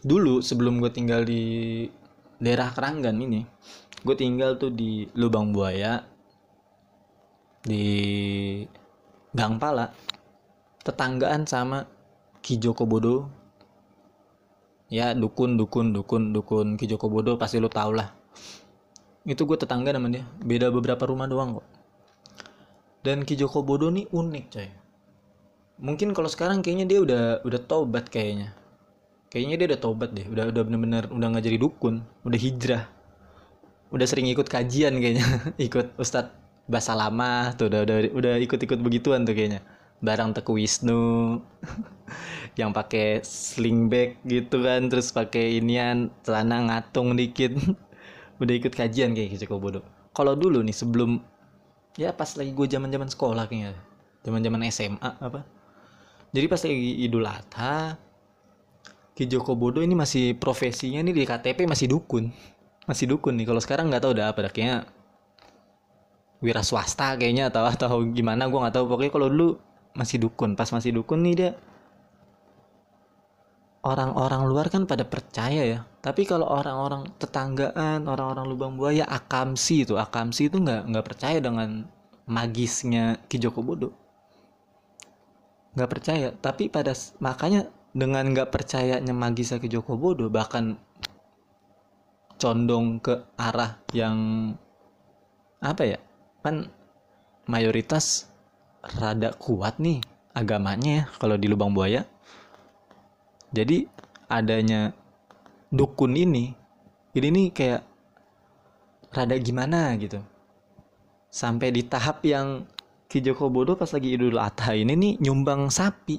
Dulu 0.00 0.40
sebelum 0.40 0.80
gue 0.80 0.90
tinggal 0.90 1.28
di 1.28 1.84
daerah 2.40 2.72
Keranggan 2.72 3.16
ini 3.20 3.46
gue 4.04 4.16
tinggal 4.16 4.60
tuh 4.60 4.68
di 4.68 5.08
Lubang 5.16 5.54
Buaya 5.54 6.04
di 7.64 7.84
Gang 9.32 9.56
Pala 9.56 9.88
tetanggaan 10.84 11.48
sama 11.48 11.88
Ki 12.44 12.60
Joko 12.60 12.84
Bodo 12.84 13.43
ya 14.92 15.16
dukun 15.16 15.56
dukun 15.56 15.92
dukun 15.96 16.32
dukun 16.34 16.66
Ki 16.76 16.84
Joko 16.88 17.08
Bodo 17.08 17.36
pasti 17.40 17.60
lo 17.60 17.68
tau 17.72 17.92
lah. 17.94 18.12
Itu 19.24 19.48
gue 19.48 19.56
tetangga 19.56 19.92
sama 19.92 20.12
dia. 20.12 20.24
Beda 20.44 20.68
beberapa 20.68 21.08
rumah 21.08 21.24
doang 21.24 21.60
kok. 21.60 21.66
Dan 23.04 23.24
Ki 23.24 23.36
Joko 23.36 23.64
Bodo 23.64 23.88
nih 23.88 24.08
unik 24.12 24.44
coy. 24.52 24.68
Mungkin 25.80 26.14
kalau 26.14 26.30
sekarang 26.30 26.62
kayaknya 26.62 26.86
dia 26.86 26.98
udah 27.00 27.22
udah 27.42 27.60
tobat 27.64 28.08
kayaknya. 28.12 28.52
Kayaknya 29.32 29.56
dia 29.58 29.66
udah 29.74 29.80
tobat 29.80 30.10
deh. 30.14 30.26
Udah 30.28 30.52
udah 30.52 30.62
bener-bener 30.62 31.04
udah 31.10 31.26
nggak 31.34 31.44
jadi 31.44 31.58
dukun. 31.58 32.04
Udah 32.22 32.38
hijrah. 32.38 32.84
Udah 33.90 34.06
sering 34.06 34.30
ikut 34.30 34.46
kajian 34.46 35.00
kayaknya. 35.00 35.26
Ikut 35.70 35.94
Ustadz 35.98 36.44
bahasa 36.64 36.96
lama 36.96 37.52
tuh 37.60 37.68
udah 37.68 37.84
udah 37.84 37.96
udah 38.16 38.34
ikut-ikut 38.40 38.80
begituan 38.80 39.28
tuh 39.28 39.36
kayaknya 39.36 39.60
barang 40.04 40.36
Teku 40.36 40.60
Wisnu 40.60 41.40
yang 42.60 42.70
pakai 42.70 43.24
sling 43.24 43.88
bag 43.88 44.20
gitu 44.28 44.60
kan 44.60 44.86
terus 44.92 45.10
pakai 45.10 45.58
inian 45.58 46.12
celana 46.22 46.68
ngatung 46.68 47.16
dikit. 47.16 47.56
Udah 48.42 48.54
ikut 48.54 48.76
kajian 48.76 49.16
kayak 49.16 49.40
gitu 49.40 49.56
bodoh 49.56 49.82
kalau 50.14 50.38
dulu 50.38 50.62
nih 50.62 50.72
sebelum 50.72 51.18
ya 51.98 52.14
pas 52.14 52.30
lagi 52.38 52.54
gue 52.54 52.66
zaman 52.70 52.88
zaman 52.88 53.10
sekolah 53.10 53.44
kayaknya 53.50 53.74
zaman 54.22 54.40
zaman 54.40 54.60
SMA 54.70 55.10
apa? 55.18 55.42
Jadi 56.34 56.46
pas 56.46 56.62
lagi 56.62 56.90
Idul 57.02 57.26
Adha 57.26 57.98
Ki 59.14 59.30
Joko 59.30 59.54
Bodo 59.54 59.78
ini 59.82 59.94
masih 59.94 60.34
profesinya 60.38 61.02
nih 61.02 61.14
di 61.14 61.22
KTP 61.26 61.66
masih 61.66 61.86
dukun. 61.90 62.30
Masih 62.86 63.10
dukun 63.10 63.38
nih 63.38 63.46
kalau 63.46 63.60
sekarang 63.62 63.90
nggak 63.90 64.02
tahu 64.02 64.12
udah 64.18 64.26
apa 64.34 64.50
kayaknya 64.50 64.86
wira 66.42 66.62
swasta 66.66 67.14
kayaknya 67.14 67.48
atau 67.50 67.62
atau 67.66 68.02
gimana 68.10 68.50
gue 68.50 68.58
nggak 68.58 68.74
tahu. 68.74 68.86
Pokoknya 68.90 69.12
kalau 69.14 69.28
dulu 69.30 69.48
masih 69.94 70.18
dukun. 70.22 70.58
Pas 70.58 70.68
masih 70.70 70.94
dukun 70.94 71.22
nih 71.24 71.34
dia 71.34 71.50
orang-orang 73.86 74.42
luar 74.46 74.66
kan 74.68 74.84
pada 74.84 75.06
percaya 75.06 75.62
ya. 75.64 75.80
Tapi 76.04 76.28
kalau 76.28 76.46
orang-orang 76.50 77.08
tetanggaan 77.16 78.04
orang-orang 78.04 78.46
lubang 78.50 78.74
buaya 78.76 79.08
akamsi 79.08 79.88
itu 79.88 79.96
akamsi 79.96 80.52
itu 80.52 80.60
nggak 80.60 80.90
nggak 80.90 81.06
percaya 81.06 81.38
dengan 81.40 81.88
magisnya 82.28 83.20
Ki 83.28 83.40
Joko 83.40 83.62
Bodo 83.64 84.04
nggak 85.74 85.90
percaya. 85.90 86.28
Tapi 86.34 86.70
pada 86.70 86.94
makanya 87.18 87.66
dengan 87.94 88.26
nggak 88.30 88.50
percayanya 88.50 89.14
magisnya 89.14 89.58
Ki 89.62 89.70
Joko 89.70 89.98
Bodo 89.98 90.30
bahkan 90.30 90.78
condong 92.38 92.98
ke 92.98 93.14
arah 93.38 93.78
yang 93.94 94.18
apa 95.62 95.82
ya 95.86 95.98
kan 96.42 96.68
mayoritas 97.48 98.28
rada 99.00 99.32
kuat 99.36 99.80
nih 99.80 100.04
agamanya 100.34 100.92
ya 100.92 101.04
kalau 101.16 101.38
di 101.38 101.46
lubang 101.48 101.72
buaya. 101.72 102.04
Jadi 103.54 103.86
adanya 104.26 104.90
dukun 105.70 106.18
ini 106.18 106.52
ini 107.14 107.28
nih 107.30 107.46
kayak 107.54 107.82
rada 109.14 109.36
gimana 109.38 109.94
gitu. 109.96 110.18
Sampai 111.30 111.70
di 111.70 111.86
tahap 111.86 112.22
yang 112.26 112.66
Ki 113.06 113.22
Joko 113.22 113.46
Bodo 113.46 113.78
pas 113.78 113.90
lagi 113.94 114.10
Idul 114.10 114.38
Adha 114.38 114.74
ini 114.74 114.98
nih 114.98 115.12
nyumbang 115.22 115.70
sapi. 115.70 116.18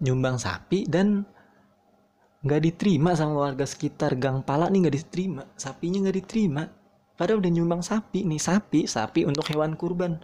Nyumbang 0.00 0.40
sapi 0.40 0.88
dan 0.88 1.28
nggak 2.40 2.60
diterima 2.64 3.12
sama 3.12 3.36
warga 3.44 3.68
sekitar 3.68 4.16
Gang 4.16 4.40
Pala 4.40 4.72
nih 4.72 4.88
nggak 4.88 4.96
diterima. 4.96 5.44
Sapinya 5.60 6.00
nggak 6.08 6.16
diterima. 6.24 6.64
Padahal 7.20 7.44
udah 7.44 7.52
nyumbang 7.52 7.84
sapi 7.84 8.24
nih 8.24 8.40
sapi 8.40 8.88
sapi 8.88 9.28
untuk 9.28 9.44
hewan 9.52 9.76
kurban 9.76 10.16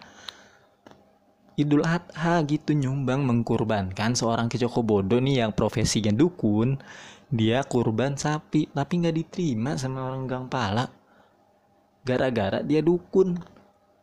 Idul 1.57 1.89
Adha 1.89 2.45
gitu 2.45 2.77
nyumbang 2.77 3.25
mengkurbankan 3.25 4.13
seorang 4.13 4.53
Ki 4.53 4.61
Joko 4.61 4.85
Bodo 4.85 5.17
nih 5.17 5.41
yang 5.41 5.57
profesinya 5.57 6.13
dukun. 6.13 6.77
Dia 7.33 7.65
kurban 7.65 8.13
sapi 8.13 8.69
tapi 8.77 9.01
nggak 9.01 9.17
diterima 9.17 9.73
sama 9.81 10.05
orang 10.05 10.29
Gang 10.29 10.53
Pala 10.53 10.85
gara-gara 12.05 12.61
dia 12.61 12.85
dukun. 12.85 13.41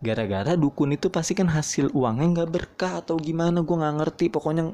Gara-gara 0.02 0.58
dukun 0.58 0.98
itu 0.98 1.14
pasti 1.14 1.38
kan 1.38 1.46
hasil 1.46 1.94
uangnya 1.94 2.42
nggak 2.42 2.50
berkah 2.50 3.06
atau 3.06 3.22
gimana 3.22 3.62
gue 3.62 3.78
nggak 3.78 3.96
ngerti. 4.02 4.26
Pokoknya 4.34 4.74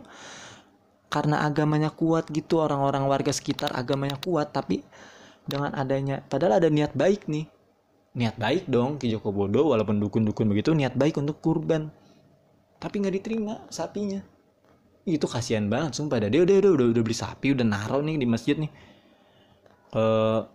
karena 1.12 1.44
agamanya 1.44 1.92
kuat 1.92 2.32
gitu 2.32 2.64
orang-orang 2.64 3.12
warga 3.12 3.36
sekitar 3.36 3.76
agamanya 3.76 4.16
kuat 4.24 4.56
tapi 4.56 4.88
dengan 5.44 5.76
adanya 5.76 6.24
padahal 6.32 6.64
ada 6.64 6.72
niat 6.72 6.96
baik 6.96 7.28
nih. 7.28 7.44
Niat 8.16 8.40
baik 8.40 8.72
dong 8.72 9.04
Ki 9.04 9.12
Joko 9.12 9.36
Bodo 9.36 9.68
walaupun 9.68 10.00
dukun-dukun 10.00 10.48
begitu 10.48 10.72
niat 10.72 10.96
baik 10.96 11.20
untuk 11.20 11.44
kurban 11.44 11.92
tapi 12.80 13.04
nggak 13.04 13.16
diterima 13.20 13.68
sapinya. 13.68 14.24
Itu 15.04 15.28
kasihan 15.28 15.68
banget 15.68 16.00
sumpah 16.00 16.24
dia 16.32 16.42
udah 16.42 16.56
udah 16.64 16.72
udah, 16.80 16.88
udah 16.96 17.04
beli 17.04 17.18
sapi 17.18 17.52
udah 17.52 17.68
naro 17.68 18.00
nih 18.00 18.16
di 18.16 18.28
masjid 18.28 18.56
nih. 18.56 18.72
Uh, 19.92 20.48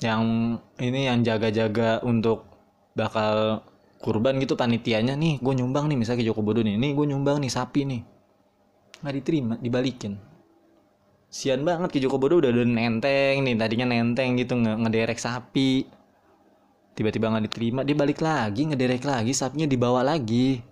yang 0.00 0.56
ini 0.78 1.10
yang 1.10 1.20
jaga-jaga 1.26 2.00
untuk 2.06 2.46
bakal 2.94 3.66
kurban 4.00 4.38
gitu 4.38 4.54
panitianya. 4.54 5.18
Nih 5.18 5.42
gue 5.42 5.54
nyumbang 5.58 5.90
nih 5.90 5.98
misalnya 5.98 6.22
Ki 6.22 6.26
Joko 6.30 6.40
Bodo 6.40 6.62
nih. 6.62 6.78
Nih 6.78 6.94
gue 6.94 7.06
nyumbang 7.10 7.42
nih 7.42 7.50
sapi 7.50 7.80
nih. 7.84 8.00
Nggak 9.02 9.14
diterima 9.20 9.54
dibalikin. 9.58 10.14
Sian 11.30 11.62
banget 11.66 11.90
Ki 11.90 11.98
Joko 11.98 12.16
Bodo 12.16 12.38
udah 12.38 12.50
udah 12.52 12.64
nenteng 12.64 13.42
nih. 13.42 13.54
Tadinya 13.58 13.86
nenteng 13.90 14.38
gitu 14.38 14.54
nge 14.54 14.72
ngederek 14.86 15.18
sapi. 15.18 15.88
Tiba-tiba 16.94 17.32
nggak 17.32 17.44
diterima 17.48 17.80
dia 17.80 17.96
balik 17.96 18.20
lagi 18.20 18.68
ngederek 18.68 19.08
lagi 19.08 19.32
sapinya 19.32 19.64
dibawa 19.64 20.04
lagi 20.04 20.69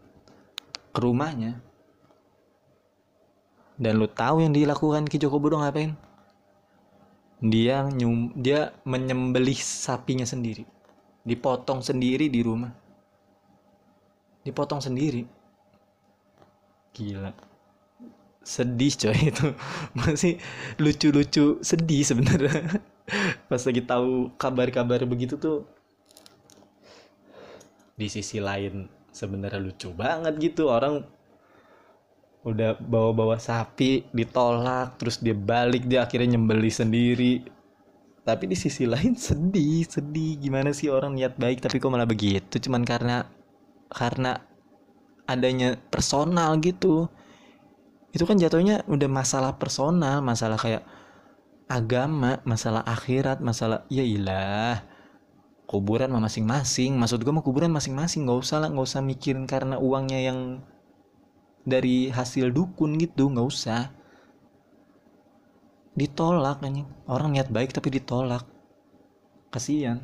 ke 0.92 0.98
rumahnya. 1.00 1.60
Dan 3.78 4.02
lu 4.02 4.10
tahu 4.10 4.42
yang 4.42 4.50
dilakukan 4.50 5.06
Ki 5.06 5.22
Joko 5.22 5.38
Bodo 5.38 5.62
ngapain? 5.62 5.94
Dia 7.38 7.86
nyum 7.86 8.34
dia 8.34 8.74
menyembelih 8.82 9.54
sapinya 9.54 10.26
sendiri. 10.26 10.66
Dipotong 11.22 11.78
sendiri 11.78 12.26
di 12.26 12.42
rumah. 12.42 12.74
Dipotong 14.42 14.82
sendiri. 14.82 15.22
Gila. 16.90 17.30
Sedih 18.42 18.90
coy 18.98 19.30
itu. 19.30 19.54
Masih 19.98 20.42
lucu-lucu 20.82 21.62
sedih 21.62 22.02
sebenarnya. 22.02 22.82
Pas 23.48 23.62
lagi 23.62 23.86
tahu 23.86 24.34
kabar-kabar 24.34 24.98
begitu 25.06 25.38
tuh 25.38 25.62
di 27.98 28.06
sisi 28.06 28.38
lain 28.38 28.97
sebenarnya 29.18 29.58
lucu 29.58 29.90
banget 29.90 30.38
gitu. 30.38 30.70
Orang 30.70 31.02
udah 32.46 32.78
bawa-bawa 32.78 33.36
sapi 33.42 34.06
ditolak 34.14 34.94
terus 34.96 35.18
dia 35.18 35.34
balik 35.34 35.90
dia 35.90 36.06
akhirnya 36.06 36.38
nyembeli 36.38 36.70
sendiri. 36.70 37.34
Tapi 38.22 38.44
di 38.46 38.56
sisi 38.56 38.86
lain 38.86 39.18
sedih 39.26 39.82
sedih. 39.90 40.38
Gimana 40.38 40.70
sih 40.70 40.86
orang 40.86 41.18
niat 41.18 41.34
baik 41.34 41.58
tapi 41.66 41.82
kok 41.82 41.90
malah 41.90 42.06
begitu? 42.06 42.62
Cuman 42.62 42.86
karena 42.86 43.26
karena 43.90 44.38
adanya 45.26 45.74
personal 45.90 46.54
gitu. 46.62 47.10
Itu 48.14 48.24
kan 48.24 48.38
jatuhnya 48.38 48.86
udah 48.86 49.08
masalah 49.10 49.58
personal 49.58 50.22
masalah 50.24 50.56
kayak 50.56 50.86
agama 51.68 52.40
masalah 52.48 52.80
akhirat 52.88 53.44
masalah 53.44 53.84
ya 53.92 54.00
ilah 54.00 54.80
kuburan 55.68 56.08
masing-masing. 56.08 56.96
Maksud 56.96 57.20
gue 57.20 57.30
mah 57.30 57.44
kuburan 57.44 57.68
masing-masing. 57.68 58.24
Nggak 58.24 58.40
usah 58.40 58.64
lah 58.64 58.72
nggak 58.72 58.88
usah 58.88 59.04
mikirin 59.04 59.44
karena 59.44 59.76
uangnya 59.76 60.32
yang 60.32 60.64
dari 61.68 62.08
hasil 62.08 62.48
dukun 62.48 62.96
gitu 62.96 63.28
nggak 63.28 63.44
usah. 63.44 63.92
Ditolak 65.92 66.64
anjing. 66.64 66.88
Orang 67.04 67.36
niat 67.36 67.52
baik 67.52 67.76
tapi 67.76 67.92
ditolak. 67.92 68.48
Kasihan. 69.52 70.00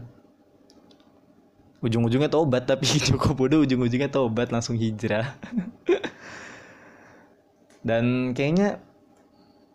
Ujung-ujungnya 1.81 2.29
tobat 2.29 2.69
tapi 2.69 2.85
Joko 3.09 3.33
Bodo 3.33 3.65
ujung-ujungnya 3.65 4.13
tobat 4.13 4.53
langsung 4.53 4.77
hijrah. 4.77 5.33
Dan 7.89 8.37
kayaknya 8.37 8.81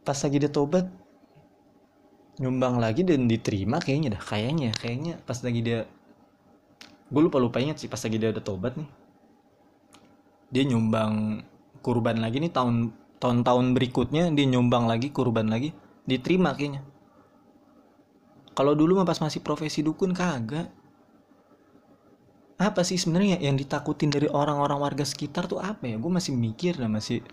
pas 0.06 0.18
lagi 0.22 0.38
dia 0.42 0.50
tobat 0.50 0.90
nyumbang 2.40 2.80
lagi 2.80 3.04
dan 3.04 3.28
diterima 3.28 3.84
kayaknya 3.84 4.16
dah 4.16 4.24
kayaknya 4.24 4.72
kayaknya 4.72 5.14
pas 5.28 5.44
lagi 5.44 5.60
dia 5.60 5.80
gue 7.12 7.22
lupa 7.22 7.36
lupa 7.36 7.60
inget 7.60 7.84
sih 7.84 7.92
pas 7.92 8.00
lagi 8.00 8.16
dia 8.16 8.32
udah 8.32 8.44
tobat 8.44 8.80
nih. 8.80 8.90
Dia 10.50 10.64
nyumbang 10.66 11.44
kurban 11.84 12.24
lagi 12.24 12.40
nih 12.40 12.50
tahun 12.50 12.96
tahun-tahun 13.20 13.66
berikutnya 13.76 14.32
dia 14.32 14.46
nyumbang 14.48 14.88
lagi 14.88 15.12
kurban 15.12 15.52
lagi 15.52 15.76
diterima 16.08 16.56
kayaknya. 16.56 16.82
Kalau 18.56 18.74
dulu 18.74 19.04
mah 19.04 19.08
pas 19.08 19.20
masih 19.20 19.44
profesi 19.44 19.84
dukun 19.84 20.16
kagak. 20.16 20.72
Apa 22.60 22.84
sih 22.84 23.00
sebenarnya 23.00 23.40
yang 23.40 23.56
ditakutin 23.56 24.12
dari 24.12 24.28
orang-orang 24.28 24.80
warga 24.84 25.08
sekitar 25.08 25.48
tuh 25.48 25.64
apa 25.64 25.88
ya? 25.88 25.96
Gue 25.96 26.12
masih 26.12 26.36
mikir 26.36 26.76
dan 26.76 26.92
masih 26.92 27.24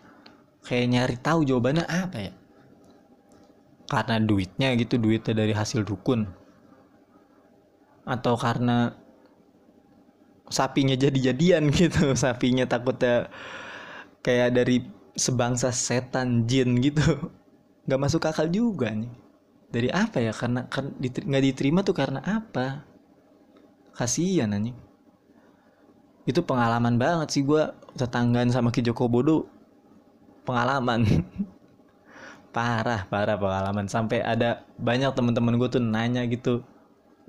kayak 0.62 0.86
nyari 0.86 1.16
tahu 1.18 1.42
jawabannya 1.42 1.82
apa 1.86 2.18
ya 2.30 2.32
karena 3.86 4.18
duitnya 4.18 4.74
gitu 4.74 4.98
duitnya 4.98 5.34
dari 5.34 5.54
hasil 5.54 5.86
dukun. 5.86 6.26
Atau 8.06 8.34
karena 8.38 8.94
sapinya 10.50 10.94
jadi-jadian 10.94 11.70
gitu. 11.80 12.14
Sapinya 12.18 12.66
takutnya 12.66 13.30
kayak 14.22 14.58
dari 14.58 14.82
sebangsa 15.14 15.70
setan 15.70 16.46
jin 16.50 16.78
gitu. 16.82 17.30
Nggak 17.86 18.00
masuk 18.02 18.26
akal 18.26 18.50
juga 18.50 18.90
nih. 18.90 19.10
Dari 19.70 19.88
apa 19.90 20.18
ya? 20.22 20.34
Karena 20.34 20.66
kan 20.66 20.94
nggak 21.02 21.44
diterima 21.52 21.82
tuh 21.86 21.94
karena 21.94 22.22
apa? 22.22 22.82
Kasihan 23.94 24.52
anjing. 24.52 24.76
Itu 26.26 26.42
pengalaman 26.42 26.98
banget 26.98 27.38
sih 27.38 27.42
gue 27.46 27.70
tetanggaan 27.94 28.50
sama 28.50 28.74
Ki 28.74 28.82
Joko 28.82 29.06
Bodo. 29.06 29.46
Pengalaman 30.42 31.06
parah 32.56 33.04
parah 33.12 33.36
pengalaman. 33.36 33.84
Sampai 33.84 34.24
ada 34.24 34.64
banyak 34.80 35.12
teman-teman 35.12 35.60
gue 35.60 35.68
tuh 35.68 35.82
nanya 35.84 36.24
gitu 36.24 36.64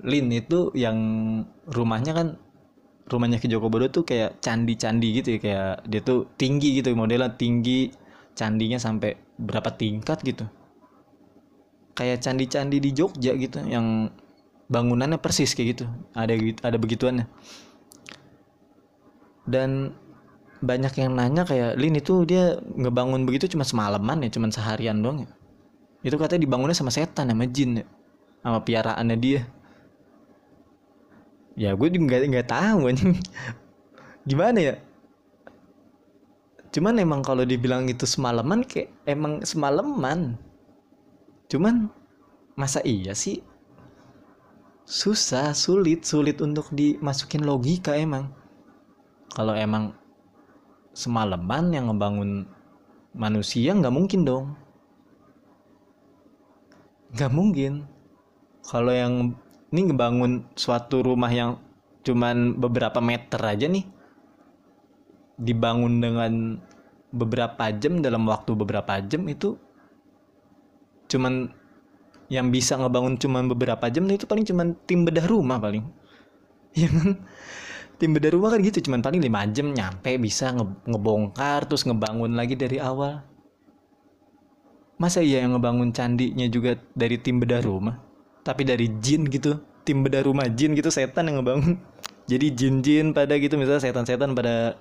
Lin 0.00 0.32
itu 0.32 0.72
yang 0.72 0.96
rumahnya 1.68 2.16
kan 2.16 2.40
rumahnya 3.12 3.36
Ki 3.42 3.50
Joko 3.52 3.68
Bodo 3.68 3.92
tuh 3.92 4.08
kayak 4.08 4.40
candi-candi 4.40 5.08
gitu 5.20 5.28
ya 5.36 5.38
kayak 5.42 5.74
dia 5.90 6.00
tuh 6.00 6.30
tinggi 6.40 6.80
gitu 6.80 6.94
modelnya 6.96 7.34
tinggi 7.34 7.92
candinya 8.38 8.78
sampai 8.80 9.18
berapa 9.36 9.68
tingkat 9.74 10.24
gitu. 10.24 10.48
Kayak 11.98 12.22
candi-candi 12.24 12.78
di 12.78 12.90
Jogja 12.94 13.34
gitu 13.34 13.58
yang 13.66 14.08
bangunannya 14.70 15.18
persis 15.18 15.52
kayak 15.52 15.68
gitu 15.76 15.84
ada 16.14 16.32
ada 16.62 16.76
begituannya. 16.78 17.26
Dan 19.48 19.92
banyak 20.58 20.94
yang 20.98 21.14
nanya 21.14 21.42
kayak 21.46 21.78
Lin 21.78 21.98
itu 21.98 22.26
dia 22.26 22.58
ngebangun 22.58 23.22
begitu 23.26 23.46
cuma 23.50 23.62
semalaman 23.62 24.26
ya 24.26 24.30
cuma 24.34 24.50
seharian 24.50 24.98
doang 25.02 25.26
ya? 25.26 25.30
Itu 26.02 26.18
katanya 26.18 26.46
dibangunnya 26.46 26.76
sama 26.78 26.94
setan 26.94 27.30
sama 27.30 27.46
jin 27.46 27.82
ya 27.82 27.86
sama 28.42 28.62
piaraannya 28.62 29.16
dia. 29.18 29.42
Ya 31.58 31.74
gue 31.74 31.88
juga 31.90 32.04
nggak 32.06 32.20
nggak 32.30 32.48
tahu 32.48 32.78
gimana 34.30 34.58
ya? 34.62 34.74
Cuman 36.70 37.02
emang 37.02 37.26
kalau 37.26 37.42
dibilang 37.42 37.90
itu 37.90 38.06
semalaman 38.06 38.62
kayak 38.62 38.94
emang 39.08 39.42
semalaman. 39.42 40.38
Cuman 41.50 41.90
masa 42.54 42.78
iya 42.86 43.16
sih? 43.16 43.42
Susah 44.86 45.52
sulit 45.52 46.06
sulit 46.06 46.38
untuk 46.38 46.70
dimasukin 46.70 47.42
logika 47.42 47.98
emang. 47.98 48.30
Kalau 49.34 49.52
emang 49.58 49.97
semalaman 50.98 51.70
yang 51.70 51.94
ngebangun 51.94 52.50
manusia 53.14 53.70
nggak 53.70 53.94
mungkin 53.94 54.26
dong. 54.26 54.46
Nggak 57.14 57.30
mungkin. 57.30 57.72
Kalau 58.66 58.90
yang 58.90 59.38
ini 59.70 59.80
ngebangun 59.86 60.50
suatu 60.58 61.06
rumah 61.06 61.30
yang 61.30 61.62
cuman 62.02 62.58
beberapa 62.58 62.98
meter 62.98 63.38
aja 63.38 63.70
nih 63.70 63.86
dibangun 65.38 66.02
dengan 66.02 66.32
beberapa 67.14 67.70
jam 67.78 68.02
dalam 68.02 68.26
waktu 68.26 68.52
beberapa 68.58 68.98
jam 69.06 69.24
itu 69.30 69.56
cuman 71.08 71.48
yang 72.28 72.52
bisa 72.52 72.76
ngebangun 72.76 73.16
cuman 73.16 73.48
beberapa 73.48 73.88
jam 73.88 74.04
itu 74.12 74.28
paling 74.28 74.44
cuman 74.44 74.76
tim 74.84 75.06
bedah 75.06 75.24
rumah 75.30 75.62
paling. 75.62 75.86
Ya 76.76 76.92
tim 77.98 78.14
bedah 78.14 78.30
rumah 78.30 78.54
kan 78.54 78.62
gitu 78.62 78.78
cuman 78.86 79.02
paling 79.02 79.18
lima 79.18 79.42
jam 79.50 79.74
nyampe 79.74 80.14
bisa 80.22 80.54
nge 80.54 80.64
ngebongkar 80.86 81.66
terus 81.66 81.82
ngebangun 81.82 82.38
lagi 82.38 82.54
dari 82.54 82.78
awal. 82.78 83.26
Masa 84.98 85.22
iya 85.22 85.42
yang 85.42 85.58
ngebangun 85.58 85.94
candinya 85.94 86.46
juga 86.50 86.78
dari 86.94 87.18
tim 87.18 87.38
bedah 87.38 87.62
rumah? 87.62 87.98
Tapi 88.42 88.62
dari 88.66 88.86
jin 88.98 89.26
gitu 89.26 89.58
tim 89.82 90.02
bedah 90.02 90.26
rumah 90.26 90.46
jin 90.50 90.74
gitu 90.78 90.90
setan 90.90 91.30
yang 91.30 91.42
ngebangun. 91.42 91.74
Jadi 92.30 92.46
jin-jin 92.52 93.16
pada 93.16 93.40
gitu 93.40 93.56
misalnya 93.56 93.80
setan-setan 93.80 94.36
pada 94.36 94.76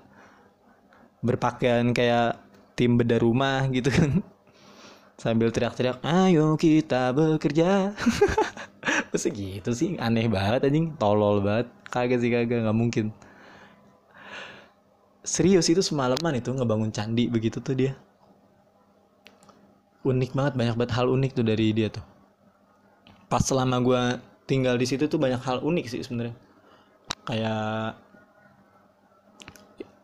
berpakaian 1.23 1.95
kayak 1.95 2.43
tim 2.75 2.99
bedah 2.99 3.23
rumah 3.23 3.65
gitu 3.71 3.88
kan 3.89 4.19
sambil 5.17 5.49
teriak-teriak 5.49 5.97
ayo 6.06 6.53
kita 6.62 7.10
bekerja. 7.10 7.91
Masa 9.12 9.27
gitu 9.34 9.73
sih? 9.73 9.97
Aneh 9.97 10.30
banget 10.30 10.69
anjing 10.69 10.93
tolol 11.01 11.41
banget. 11.41 11.67
Kagak 11.89 12.21
sih 12.21 12.30
kagak 12.30 12.62
nggak 12.62 12.77
mungkin. 12.77 13.10
Serius 15.25 15.67
itu 15.67 15.82
semalaman 15.82 16.38
itu 16.38 16.53
ngebangun 16.53 16.93
candi 16.93 17.27
begitu 17.27 17.58
tuh 17.60 17.73
dia. 17.73 17.93
Unik 20.06 20.32
banget 20.38 20.53
banyak 20.56 20.75
banget 20.77 20.93
hal 20.95 21.10
unik 21.10 21.32
tuh 21.34 21.43
dari 21.43 21.73
dia 21.73 21.89
tuh. 21.89 22.06
Pas 23.27 23.43
selama 23.43 23.82
gue 23.84 24.01
tinggal 24.47 24.80
di 24.80 24.86
situ 24.88 25.10
tuh 25.10 25.19
banyak 25.19 25.41
hal 25.43 25.65
unik 25.65 25.86
sih 25.89 25.99
sebenarnya. 26.06 26.38
Kayak 27.27 27.99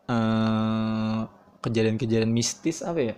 eh, 0.10 1.19
kejadian-kejadian 1.63 2.34
mistis 2.34 2.84
apa 2.84 2.99
ya 2.99 3.15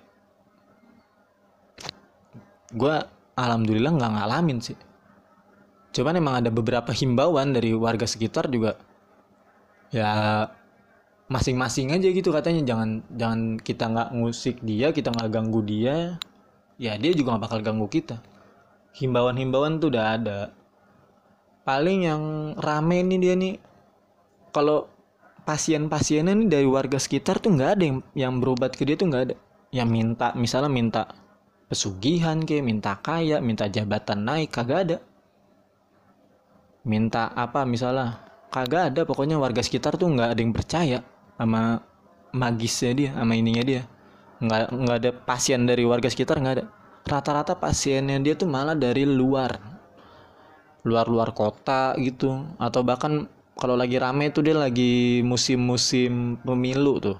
gue 2.75 2.95
alhamdulillah 3.39 3.95
nggak 3.95 4.11
ngalamin 4.19 4.59
sih. 4.59 4.77
Cuman 5.95 6.19
emang 6.19 6.43
ada 6.43 6.51
beberapa 6.51 6.91
himbauan 6.91 7.55
dari 7.55 7.71
warga 7.71 8.03
sekitar 8.03 8.51
juga. 8.51 8.75
Ya 9.95 10.43
masing-masing 11.31 11.95
aja 11.95 12.07
gitu 12.11 12.35
katanya. 12.35 12.67
Jangan 12.67 12.89
jangan 13.15 13.41
kita 13.63 13.83
nggak 13.87 14.09
ngusik 14.19 14.59
dia 14.59 14.91
kita 14.91 15.15
nggak 15.15 15.31
ganggu 15.31 15.63
dia 15.63 16.19
ya 16.75 16.99
dia 16.99 17.11
juga 17.15 17.35
nggak 17.35 17.43
bakal 17.47 17.59
ganggu 17.63 17.87
kita. 17.87 18.19
Himbauan-himbauan 18.99 19.79
tuh 19.79 19.95
udah 19.95 20.05
ada. 20.19 20.39
Paling 21.63 21.99
yang 22.05 22.23
rame 22.59 23.01
nih 23.07 23.19
dia 23.23 23.33
nih 23.39 23.55
kalau 24.51 24.91
pasien-pasiennya 25.47 26.35
nih 26.35 26.47
dari 26.51 26.67
warga 26.67 26.99
sekitar 26.99 27.39
tuh 27.39 27.55
nggak 27.55 27.71
ada 27.79 27.83
yang 27.87 27.97
yang 28.15 28.33
berobat 28.43 28.75
ke 28.75 28.83
dia 28.83 28.99
tuh 28.99 29.07
nggak 29.07 29.23
ada. 29.31 29.35
Yang 29.71 29.89
minta 29.95 30.27
misalnya 30.35 30.71
minta 30.71 31.03
pesugihan 31.65 32.37
kayak 32.45 32.65
minta 32.65 32.93
kaya 32.99 33.41
minta 33.41 33.65
jabatan 33.65 34.25
naik 34.25 34.53
kagak 34.53 34.79
ada. 34.89 34.97
Minta 36.85 37.33
apa 37.33 37.65
misalnya? 37.65 38.21
Kagak 38.53 38.93
ada 38.93 39.01
pokoknya 39.03 39.35
warga 39.35 39.59
sekitar 39.59 39.99
tuh 39.99 40.07
nggak 40.15 40.29
ada 40.31 40.39
yang 40.39 40.53
percaya 40.55 40.97
sama 41.35 41.83
magisnya 42.31 42.91
dia 42.95 43.09
sama 43.17 43.33
ininya 43.35 43.63
dia. 43.65 43.81
Nggak 44.39 44.61
nggak 44.71 44.97
ada 45.03 45.11
pasien 45.11 45.65
dari 45.65 45.83
warga 45.83 46.07
sekitar 46.07 46.39
nggak 46.39 46.55
ada. 46.61 46.65
Rata-rata 47.05 47.53
pasiennya 47.57 48.17
dia 48.21 48.33
tuh 48.37 48.47
malah 48.47 48.77
dari 48.77 49.03
luar. 49.03 49.57
Luar-luar 50.85 51.33
kota 51.33 51.97
gitu. 51.97 52.45
Atau 52.61 52.85
bahkan 52.85 53.27
kalau 53.57 53.73
lagi 53.75 53.97
rame 53.97 54.29
tuh 54.29 54.45
dia 54.45 54.55
lagi 54.55 55.25
musim-musim 55.25 56.37
pemilu 56.45 57.01
tuh 57.01 57.17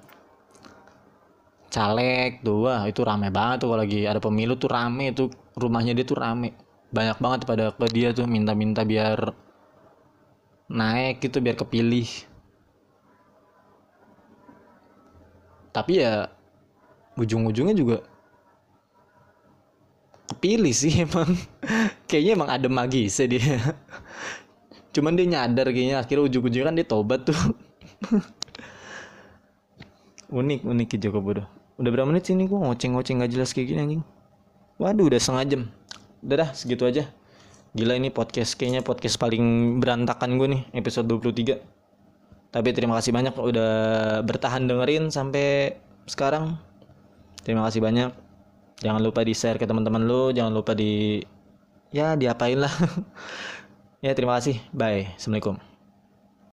caleg 1.76 2.40
tuh 2.40 2.64
wah 2.64 2.88
itu 2.88 3.04
rame 3.04 3.28
banget 3.28 3.68
tuh 3.68 3.68
kalau 3.68 3.84
lagi 3.84 4.08
ada 4.08 4.24
pemilu 4.24 4.56
tuh 4.56 4.72
rame 4.72 5.12
tuh 5.12 5.28
rumahnya 5.60 5.92
dia 5.92 6.08
tuh 6.08 6.16
rame. 6.16 6.56
Banyak 6.96 7.18
banget 7.20 7.40
pada 7.44 7.76
ke 7.76 7.86
dia 7.92 8.16
tuh 8.16 8.24
minta-minta 8.24 8.88
biar 8.88 9.36
naik 10.72 11.20
gitu 11.20 11.44
biar 11.44 11.60
kepilih. 11.60 12.08
Tapi 15.76 16.00
ya 16.00 16.32
ujung-ujungnya 17.20 17.76
juga 17.76 17.98
kepilih 20.32 20.72
sih 20.72 20.94
emang. 21.06 21.36
Kayaknya 22.08 22.32
emang 22.40 22.50
ada 22.56 22.68
magisnya 22.72 23.28
dia. 23.28 23.60
Cuman 24.96 25.20
dia 25.20 25.28
nyadar 25.28 25.68
kayaknya 25.76 26.00
akhirnya 26.00 26.24
ujung-ujungnya 26.32 26.68
kan 26.72 26.76
dia 26.80 26.88
tobat 26.88 27.28
tuh. 27.28 27.36
Unik 30.26 30.66
unik 30.66 30.98
Joko 30.98 31.22
Bodo 31.22 31.55
udah 31.76 31.90
berapa 31.92 32.08
menit 32.08 32.28
sih 32.28 32.34
ini 32.34 32.48
gua 32.48 32.72
ngoceng-ngoceng 32.72 33.24
gak 33.24 33.32
jelas 33.32 33.52
kayak 33.52 33.68
gini 33.72 33.80
anjing? 33.80 34.04
Waduh 34.80 35.08
udah 35.08 35.20
setengah 35.20 35.44
jam. 35.48 35.62
Udah 36.24 36.36
dah 36.46 36.50
segitu 36.56 36.84
aja. 36.88 37.08
Gila 37.76 38.00
ini 38.00 38.08
podcast 38.12 38.56
kayaknya 38.56 38.82
podcast 38.84 39.20
paling 39.20 39.78
berantakan 39.84 40.40
gue 40.40 40.48
nih 40.48 40.62
episode 40.80 41.12
23 41.12 41.76
tapi 42.56 42.72
terima 42.72 42.96
kasih 42.96 43.12
banyak 43.12 43.36
udah 43.36 43.72
bertahan 44.24 44.64
dengerin 44.64 45.12
sampai 45.12 45.76
sekarang. 46.08 46.56
Terima 47.44 47.68
kasih 47.68 47.84
banyak. 47.84 48.16
Jangan 48.80 49.04
lupa 49.04 49.28
di 49.28 49.36
share 49.36 49.60
ke 49.60 49.68
teman-teman 49.68 50.08
lu 50.08 50.32
jangan 50.32 50.56
lupa 50.56 50.72
di 50.72 51.20
ya 51.92 52.16
diapain 52.16 52.64
lah. 52.64 52.72
Ya 54.04 54.14
terima 54.14 54.38
kasih. 54.38 54.62
Bye. 54.70 55.18
Assalamualaikum 55.18 55.75